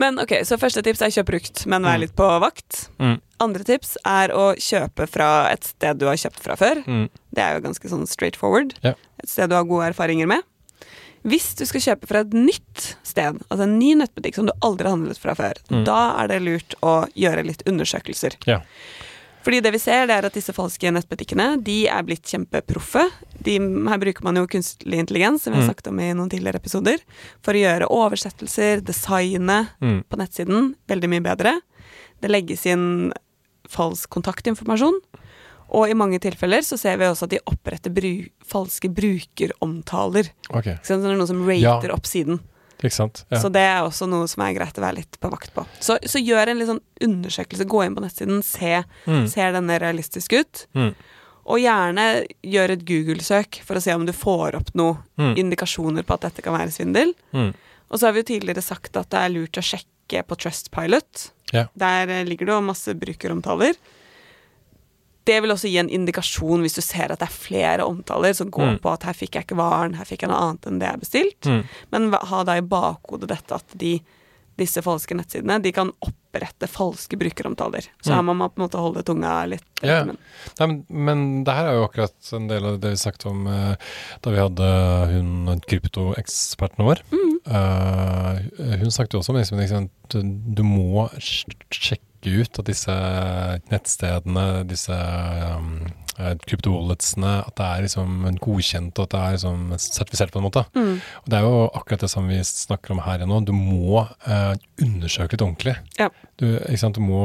Men 0.00 0.16
ok, 0.22 0.30
så 0.48 0.56
første 0.56 0.80
tips 0.80 1.02
er 1.04 1.10
kjøp 1.12 1.26
brukt, 1.28 1.66
men 1.68 1.82
vær 1.84 1.98
Mm. 1.98 2.00
litt 2.00 2.14
på 2.16 2.24
vakt. 2.40 2.88
Mm. 2.98 3.18
Andre 3.44 3.64
tips 3.68 3.98
er 4.06 4.28
å 4.32 4.54
kjøpe 4.56 5.06
fra 5.06 5.50
et 5.52 5.62
sted 5.64 5.98
du 6.00 6.06
har 6.06 6.16
kjøpt 6.16 6.40
fra 6.40 6.56
før. 6.56 6.80
Mm. 6.86 7.10
Det 7.34 7.42
er 7.44 7.58
jo 7.58 7.60
ganske 7.66 7.84
sånn 7.90 8.06
straight 8.08 8.34
forward. 8.34 8.72
Ja. 8.82 8.94
Et 9.22 9.28
sted 9.28 9.50
du 9.50 9.56
har 9.56 9.64
gode 9.68 9.90
erfaringer 9.92 10.26
med. 10.26 10.40
Hvis 11.22 11.50
du 11.54 11.66
skal 11.66 11.80
kjøpe 11.84 12.08
fra 12.08 12.20
et 12.24 12.32
nytt 12.32 12.94
sted, 13.04 13.42
altså 13.50 13.62
en 13.66 13.78
ny 13.78 13.92
nettbutikk 14.00 14.34
som 14.36 14.46
du 14.48 14.52
aldri 14.62 14.84
har 14.88 14.96
handlet 14.96 15.18
fra 15.20 15.34
før, 15.34 15.52
Mm. 15.68 15.84
da 15.84 16.16
er 16.22 16.28
det 16.28 16.40
lurt 16.48 16.74
å 16.82 17.06
gjøre 17.12 17.44
litt 17.44 17.62
undersøkelser. 17.66 18.36
Ja. 18.46 18.60
Fordi 19.44 19.60
det 19.64 19.72
vi 19.72 19.78
ser, 19.80 20.06
det 20.06 20.16
er 20.18 20.26
at 20.28 20.34
disse 20.36 20.52
falske 20.52 20.90
nettbutikkene 20.92 21.62
de 21.64 21.86
er 21.88 22.02
blitt 22.04 22.22
kjempeproffe. 22.28 23.06
De, 23.40 23.54
her 23.88 23.98
bruker 24.02 24.22
man 24.26 24.36
jo 24.36 24.46
kunstig 24.46 24.92
intelligens, 25.00 25.42
som 25.46 25.54
vi 25.54 25.60
har 25.60 25.64
Mm. 25.64 25.70
sagt 25.72 25.86
om 25.88 25.98
i 26.00 26.12
noen 26.12 26.28
tidligere 26.28 26.60
episoder, 26.60 26.98
for 27.42 27.52
å 27.56 27.62
gjøre 27.62 27.88
oversettelser, 27.88 28.82
designe 28.84 29.68
Mm. 29.80 30.04
på 30.10 30.18
nettsiden 30.20 30.74
veldig 30.88 31.08
mye 31.08 31.22
bedre. 31.24 31.60
Det 32.20 32.28
legges 32.30 32.66
inn 32.66 33.12
falsk 33.68 34.10
kontaktinformasjon. 34.10 35.00
Og 35.72 35.88
i 35.88 35.94
mange 35.94 36.18
tilfeller 36.18 36.60
så 36.66 36.76
ser 36.76 36.96
vi 36.98 37.04
også 37.06 37.22
at 37.24 37.30
de 37.30 37.38
oppretter 37.46 37.94
bru 37.94 38.28
falske 38.44 38.88
brukeromtaler. 38.92 40.28
Okay. 40.52 40.76
Så 40.82 40.98
det 41.00 41.06
er 41.10 41.16
noen 41.16 41.26
som 41.28 41.46
rater 41.46 41.88
Ja. 41.88 41.94
opp 41.94 42.04
siden. 42.06 42.40
Ja. 43.30 43.38
Så 43.42 43.50
det 43.52 43.60
er 43.60 43.82
også 43.84 44.08
noe 44.08 44.26
som 44.30 44.42
er 44.44 44.54
greit 44.56 44.78
å 44.78 44.84
være 44.84 44.96
litt 45.02 45.18
på 45.20 45.30
vakt 45.30 45.52
på. 45.54 45.66
Så, 45.80 45.98
så 46.08 46.18
gjør 46.22 46.48
en 46.52 46.58
litt 46.58 46.68
sånn 46.70 46.80
undersøkelse, 47.06 47.66
gå 47.68 47.84
inn 47.86 47.94
på 47.96 48.02
nettsiden, 48.04 48.42
se 48.44 48.84
Mm. 49.06 49.26
ser 49.28 49.52
denne 49.52 49.78
realistisk 49.82 50.32
ut. 50.38 50.66
Mm. 50.74 50.94
Og 51.50 51.58
gjerne 51.58 52.04
gjør 52.46 52.70
et 52.76 52.84
Google-søk 52.86 53.60
for 53.66 53.76
å 53.76 53.82
se 53.82 53.92
om 53.96 54.04
du 54.06 54.12
får 54.12 54.54
opp 54.60 54.70
noen 54.74 54.98
Mm. 55.18 55.34
indikasjoner 55.36 56.02
på 56.06 56.14
at 56.14 56.20
dette 56.28 56.42
kan 56.42 56.54
være 56.56 56.70
svindel. 56.72 57.14
Mm. 57.34 57.54
Og 57.90 57.98
så 57.98 58.06
har 58.06 58.12
vi 58.12 58.22
jo 58.22 58.28
tidligere 58.38 58.62
sagt 58.62 58.96
at 58.96 59.10
det 59.10 59.18
er 59.18 59.28
lurt 59.34 59.58
å 59.58 59.62
sjekke 59.64 60.22
på 60.26 60.36
Trustpilot. 60.38 61.30
Ja. 61.52 61.66
Der 61.76 62.08
eh, 62.08 62.24
ligger 62.24 62.46
det 62.46 62.54
jo 62.54 62.60
masse 62.62 62.94
brukeromtaler. 62.94 63.74
Det 65.28 65.42
vil 65.42 65.50
også 65.52 65.68
gi 65.68 65.76
en 65.78 65.90
indikasjon 65.90 66.62
hvis 66.64 66.74
du 66.78 66.80
ser 66.80 67.12
at 67.12 67.18
det 67.20 67.28
er 67.28 67.34
flere 67.34 67.84
omtaler 67.86 68.32
som 68.34 68.50
går 68.50 68.70
Mm. 68.76 68.78
på 68.80 68.92
at 68.92 69.02
her 69.04 69.12
fikk 69.12 69.34
jeg 69.36 69.44
ikke 69.46 69.56
varen, 69.58 69.94
her 69.94 70.04
fikk 70.08 70.22
jeg 70.22 70.30
noe 70.30 70.40
annet 70.40 70.66
enn 70.66 70.78
det 70.80 70.88
jeg 70.88 71.00
bestilt. 71.00 71.40
Mm. 71.46 71.64
Men 71.92 72.12
ha 72.12 72.42
da 72.44 72.56
i 72.56 72.60
bakhodet 72.64 73.28
dette 73.28 73.52
at 73.54 73.76
de, 73.76 74.00
disse 74.58 74.80
falske 74.82 75.14
nettsidene 75.16 75.60
de 75.62 75.72
kan 75.72 75.92
opprette 76.04 76.68
falske 76.68 77.16
brukeromtaler. 77.20 77.86
Så 78.02 78.10
Mm. 78.10 78.14
her 78.16 78.22
må 78.22 78.34
man 78.36 78.50
på 78.50 78.60
en 78.60 78.68
måte 78.68 78.78
holde 78.80 79.02
tunga 79.04 79.46
litt 79.46 79.62
Ja. 79.82 80.04
rett. 80.04 80.16
Nei, 80.58 80.66
men, 80.66 80.84
men 80.88 81.44
det 81.44 81.54
her 81.54 81.66
er 81.68 81.74
jo 81.78 81.86
akkurat 81.88 82.32
en 82.32 82.48
del 82.48 82.64
av 82.64 82.80
det 82.80 82.90
vi 82.90 82.96
snakket 82.96 83.26
om 83.26 83.46
eh, 83.46 83.76
da 84.22 84.30
vi 84.30 84.36
hadde 84.36 84.68
hun 85.12 85.60
kryptoeksperten 85.68 86.84
vår. 86.84 87.00
Eh, 87.46 88.78
hun 88.80 88.90
snakket 88.90 89.14
jo 89.14 89.20
også 89.20 89.30
om 89.32 89.36
liksom, 89.40 89.88
du, 90.54 90.62
må 90.62 91.08
sj- 91.18 91.56
sjekke 92.20 92.40
ut 92.42 92.58
at 92.60 92.66
disse 92.68 92.94
nettstedene, 93.70 94.44
disse 94.68 94.92
um, 95.56 95.86
eh, 96.18 96.34
kryptowalletsene, 96.46 97.32
at 97.46 97.54
det 97.56 97.66
er 97.66 97.82
liksom 97.86 98.38
godkjent 98.40 98.98
og 98.98 99.06
at 99.06 99.10
det 99.14 99.20
er 99.20 99.36
liksom 99.38 99.78
sertifisert 99.78 100.32
på 100.32 100.38
en 100.42 100.48
måte. 100.48 100.64
Mm. 100.76 101.00
Og 101.24 101.30
det 101.32 101.38
er 101.38 101.42
jo 101.46 101.70
akkurat 101.74 102.00
det 102.04 102.10
som 102.10 102.28
vi 102.28 102.40
snakker 102.44 102.92
om 102.92 103.00
her 103.06 103.24
nå. 103.26 103.40
Du 103.48 103.52
må 103.56 104.04
uh, 104.06 104.54
undersøke 104.82 105.32
litt 105.36 105.42
ordentlig. 105.46 105.76
Ja. 105.98 106.10
Du, 106.36 106.46
ikke 106.58 106.78
sant? 106.84 106.96
du 106.96 107.04
må 107.04 107.22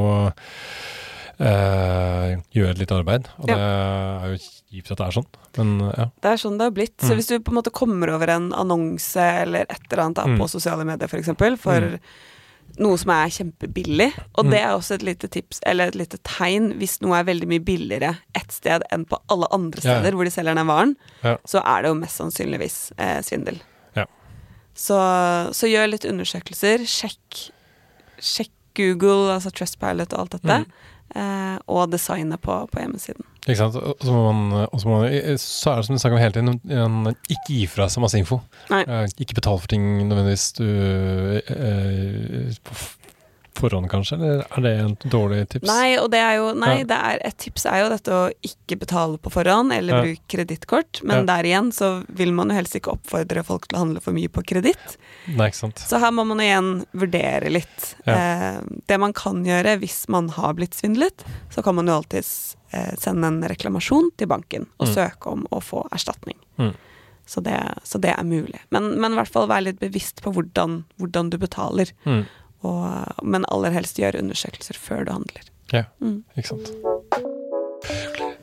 eh, 1.38 2.36
gjøre 2.56 2.78
litt 2.80 2.92
arbeid. 2.96 3.26
Og 3.42 3.50
Ja. 3.50 3.56
det 3.56 3.64
er 3.66 4.30
jo 4.32 4.38
kjipt 4.72 4.90
at 4.92 4.98
det 5.02 5.06
er 5.06 5.16
sånn, 5.18 5.26
men 5.58 5.90
ja. 5.92 6.06
Det 6.22 6.30
er 6.32 6.36
sånn 6.40 6.56
det 6.58 6.64
har 6.64 6.70
blitt. 6.72 6.96
Så 6.96 7.10
Mm. 7.12 7.16
hvis 7.18 7.28
du 7.28 7.38
på 7.40 7.52
en 7.52 7.58
måte 7.62 7.72
kommer 7.72 8.08
over 8.14 8.28
en 8.30 8.52
annonse 8.52 9.16
eller 9.42 9.66
et 9.68 9.80
eller 9.92 10.02
annet 10.04 10.14
da, 10.16 10.24
Mm. 10.26 10.38
på 10.38 10.48
sosiale 10.48 10.84
medier 10.84 11.04
f.eks. 11.08 11.10
For, 11.10 11.18
eksempel, 11.34 11.58
for 11.58 11.80
Mm. 11.80 12.00
Noe 12.78 12.98
som 13.00 13.10
er 13.14 13.30
kjempebillig, 13.32 14.10
og 14.36 14.44
Mm. 14.44 14.50
det 14.52 14.58
er 14.60 14.72
også 14.76 14.94
et 14.98 15.02
lite 15.02 15.28
tips 15.32 15.60
eller 15.66 15.88
et 15.88 15.94
lite 15.96 16.18
tegn 16.22 16.72
hvis 16.76 16.98
noe 17.00 17.16
er 17.18 17.24
veldig 17.24 17.48
mye 17.48 17.64
billigere 17.64 18.18
ett 18.34 18.52
sted 18.52 18.82
enn 18.92 19.06
på 19.08 19.16
alle 19.32 19.46
andre 19.50 19.80
steder 19.80 20.10
ja. 20.10 20.16
hvor 20.16 20.24
de 20.28 20.30
selger 20.34 20.54
den 20.54 20.66
varen, 20.68 20.96
Ja. 21.24 21.36
så 21.46 21.62
er 21.64 21.82
det 21.82 21.88
jo 21.88 21.94
mest 21.94 22.16
sannsynligvis 22.20 22.92
eh, 22.98 23.22
svindel. 23.22 23.60
Ja. 23.96 24.04
Så, 24.74 24.98
så 25.56 25.66
gjør 25.70 25.88
litt 25.90 26.04
undersøkelser. 26.04 26.84
Sjekk, 26.84 27.50
sjekk 28.20 28.50
Google, 28.76 29.32
altså 29.32 29.50
Trustpilot 29.50 30.12
og 30.12 30.20
alt 30.20 30.32
dette. 30.36 30.58
Mm. 30.66 30.72
Eh, 31.14 31.58
og 31.70 31.90
designet 31.92 32.40
på, 32.42 32.56
på 32.72 32.80
hjemmesiden. 32.82 33.24
Ikke 33.46 33.56
sant? 33.60 33.76
Og 33.78 33.96
så, 34.02 34.10
må 34.12 34.32
man, 34.32 34.66
og 34.72 34.80
så, 34.82 34.88
må 34.90 34.96
man, 35.04 35.38
så 35.38 35.70
er 35.70 35.76
det 35.78 35.86
som 35.86 35.94
du 35.94 36.00
snakker 36.02 36.16
om 36.18 36.22
hele 36.24 36.34
tiden, 36.34 36.60
en- 36.66 37.14
ikke 37.30 37.46
gi 37.52 37.66
fra 37.70 37.86
seg 37.88 38.02
masse 38.02 38.18
info. 38.18 38.40
Nei. 38.72 38.82
Eh, 38.82 39.06
ikke 39.22 39.34
betal 39.38 39.60
for 39.62 39.70
ting 39.70 39.86
nødvendigvis 40.08 40.48
du 40.58 40.66
eh, 40.66 42.50
f- 42.66 42.96
forhånd, 43.56 43.88
kanskje? 43.90 44.16
Eller 44.20 44.44
er 44.56 44.62
det 44.66 44.72
en 44.84 44.94
dårlig 45.12 45.40
tips? 45.52 45.66
Nei, 45.68 45.96
det 46.12 46.20
er 46.20 46.36
jo 46.38 46.52
Nei, 46.54 46.78
Ja. 46.78 46.84
det 46.92 46.98
er, 47.10 47.18
et 47.30 47.36
tips 47.38 47.64
er 47.66 47.82
jo 47.82 47.88
dette 47.92 48.12
å 48.12 48.30
ikke 48.44 48.78
betale 48.78 49.18
på 49.18 49.32
forhånd, 49.32 49.72
eller 49.74 49.96
Ja. 49.96 50.02
bruke 50.04 50.28
kredittkort. 50.28 51.02
Men 51.02 51.26
Ja. 51.26 51.36
der 51.36 51.44
igjen 51.48 51.72
så 51.72 52.04
vil 52.08 52.32
man 52.32 52.48
jo 52.50 52.56
helst 52.56 52.74
ikke 52.76 52.92
oppfordre 52.96 53.44
folk 53.44 53.66
til 53.68 53.76
å 53.78 53.82
handle 53.84 54.00
for 54.00 54.12
mye 54.12 54.28
på 54.28 54.44
kreditt. 54.46 54.96
Så 55.78 55.98
her 56.00 56.10
må 56.12 56.24
man 56.26 56.38
igjen 56.38 56.84
vurdere 56.94 57.50
litt. 57.50 57.94
Eh, 58.06 58.60
det 58.86 58.98
man 59.00 59.12
kan 59.12 59.44
gjøre 59.44 59.78
hvis 59.80 60.08
man 60.08 60.28
har 60.28 60.54
blitt 60.54 60.74
svindlet, 60.74 61.24
så 61.50 61.62
kan 61.64 61.74
man 61.74 61.86
jo 61.86 62.00
alltids 62.00 62.56
eh, 62.72 62.94
sende 62.98 63.24
en 63.26 63.42
reklamasjon 63.42 64.10
til 64.18 64.26
banken 64.26 64.66
og 64.80 64.88
Mm. 64.88 64.94
søke 64.94 65.26
om 65.32 65.46
å 65.52 65.60
få 65.62 65.88
erstatning. 65.92 66.36
Mm. 66.58 66.74
Så, 67.26 67.42
det, 67.42 67.56
så 67.84 67.98
det 68.00 68.10
er 68.16 68.22
mulig. 68.22 68.58
Men, 68.70 69.00
men 69.00 69.12
i 69.12 69.16
hvert 69.16 69.28
fall 69.32 69.48
være 69.48 69.64
litt 69.64 69.80
bevisst 69.80 70.20
på 70.22 70.32
hvordan, 70.32 70.84
hvordan 71.00 71.30
du 71.30 71.38
betaler. 71.38 71.90
Mm. 72.04 72.26
Og, 72.62 73.22
men 73.22 73.44
aller 73.52 73.70
helst 73.74 73.98
gjøre 74.00 74.20
undersøkelser 74.22 74.78
før 74.80 75.04
du 75.04 75.12
handler. 75.12 75.42
Ja, 75.72 75.84
Mm. 76.00 76.22
ikke 76.38 76.48
sant. 76.54 76.70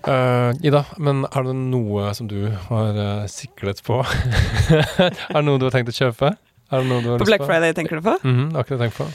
Uh, 0.04 0.52
Ida, 0.60 0.82
men 1.00 1.24
er 1.32 1.46
det 1.48 1.54
noe 1.56 2.10
som 2.18 2.28
du 2.28 2.50
har 2.68 2.98
uh, 2.98 3.28
siklet 3.32 3.80
på? 3.88 4.02
er 5.00 5.38
det 5.38 5.46
noe 5.48 5.60
du 5.62 5.66
har 5.70 5.72
tenkt 5.76 5.94
å 5.94 5.96
kjøpe? 5.96 6.34
På 6.74 7.26
Black? 7.28 7.44
Friday 7.46 7.72
tenker 7.78 8.00
du 8.00 8.02
på? 8.02 8.18
Mm 8.24 8.36
-hmm, 8.36 8.58
akkurat 8.60 8.80
tenkt 8.82 8.98
på. 8.98 9.06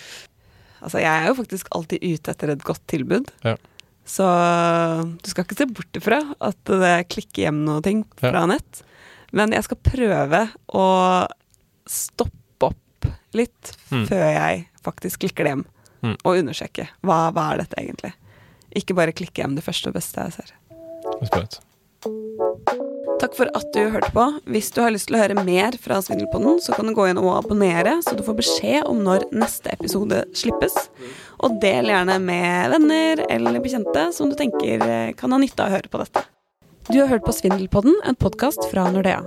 Altså, 0.80 0.98
jeg 1.02 1.10
er 1.22 1.26
jo 1.28 1.34
faktisk 1.34 1.66
alltid 1.74 1.98
ute 2.04 2.30
etter 2.30 2.48
et 2.52 2.62
godt 2.64 2.86
tilbud. 2.86 3.30
Ja. 3.44 3.56
Så 4.06 4.24
du 5.22 5.28
skal 5.30 5.44
ikke 5.44 5.56
se 5.58 5.66
bort 5.66 5.92
ifra 6.00 6.20
at 6.40 6.56
det 6.64 7.08
klikker 7.08 7.42
hjem 7.42 7.64
noe 7.64 7.82
ting 7.82 8.04
Ja. 8.22 8.30
fra 8.30 8.46
nett. 8.46 8.82
Men 9.32 9.50
jeg 9.52 9.64
skal 9.64 9.76
prøve 9.82 10.48
å 10.72 11.26
stoppe 11.86 12.32
opp 12.70 13.06
litt 13.34 13.76
Mm. 13.90 14.06
før 14.08 14.24
jeg 14.32 14.68
faktisk 14.88 15.24
klikker 15.26 15.46
det 15.46 15.54
hjem. 15.56 15.66
Mm. 16.02 16.16
Og 16.22 16.42
undersjekke. 16.42 16.88
hva, 17.06 17.28
hva 17.34 17.52
er 17.52 17.64
dette 17.64 17.80
egentlig. 17.80 18.12
Ikke 18.78 18.96
bare 18.98 19.16
klikke 19.16 19.42
hjem 19.42 19.56
det 19.58 19.64
første 19.66 19.90
og 19.90 19.96
beste 19.98 20.28
jeg 20.28 20.36
ser. 20.38 20.52
Er 21.08 21.30
sprøtt. 21.30 21.60
Takk 23.18 23.34
for 23.34 23.50
at 23.58 23.66
du 23.74 23.80
hørte 23.90 24.10
på. 24.14 24.24
Hvis 24.46 24.70
du 24.70 24.78
har 24.84 24.92
lyst 24.94 25.08
til 25.08 25.18
å 25.18 25.22
høre 25.24 25.42
mer 25.42 25.74
fra 25.82 25.98
Svindelpodden, 26.04 26.60
så 26.62 26.76
kan 26.76 26.86
du 26.86 26.94
gå 26.94 27.08
inn 27.10 27.18
og 27.18 27.32
abonnere, 27.34 27.96
så 28.06 28.14
du 28.14 28.22
får 28.22 28.36
beskjed 28.38 28.86
om 28.86 29.00
når 29.02 29.26
neste 29.34 29.72
episode 29.74 30.22
slippes. 30.38 30.76
Og 31.42 31.58
del 31.62 31.90
gjerne 31.90 32.20
med 32.22 32.76
venner 32.76 33.24
eller 33.26 33.58
bekjente 33.64 34.08
som 34.14 34.30
du 34.30 34.38
tenker 34.38 34.86
kan 35.18 35.34
ha 35.34 35.42
nytte 35.42 35.66
av 35.66 35.72
å 35.72 35.78
høre 35.78 35.90
på 35.90 36.02
dette. 36.04 36.22
Du 36.88 37.00
har 37.02 37.10
hørt 37.10 37.26
på 37.26 37.34
Svindelpodden, 37.34 37.98
en 38.06 38.16
podkast 38.16 38.70
fra 38.70 38.86
Nordea. 38.94 39.24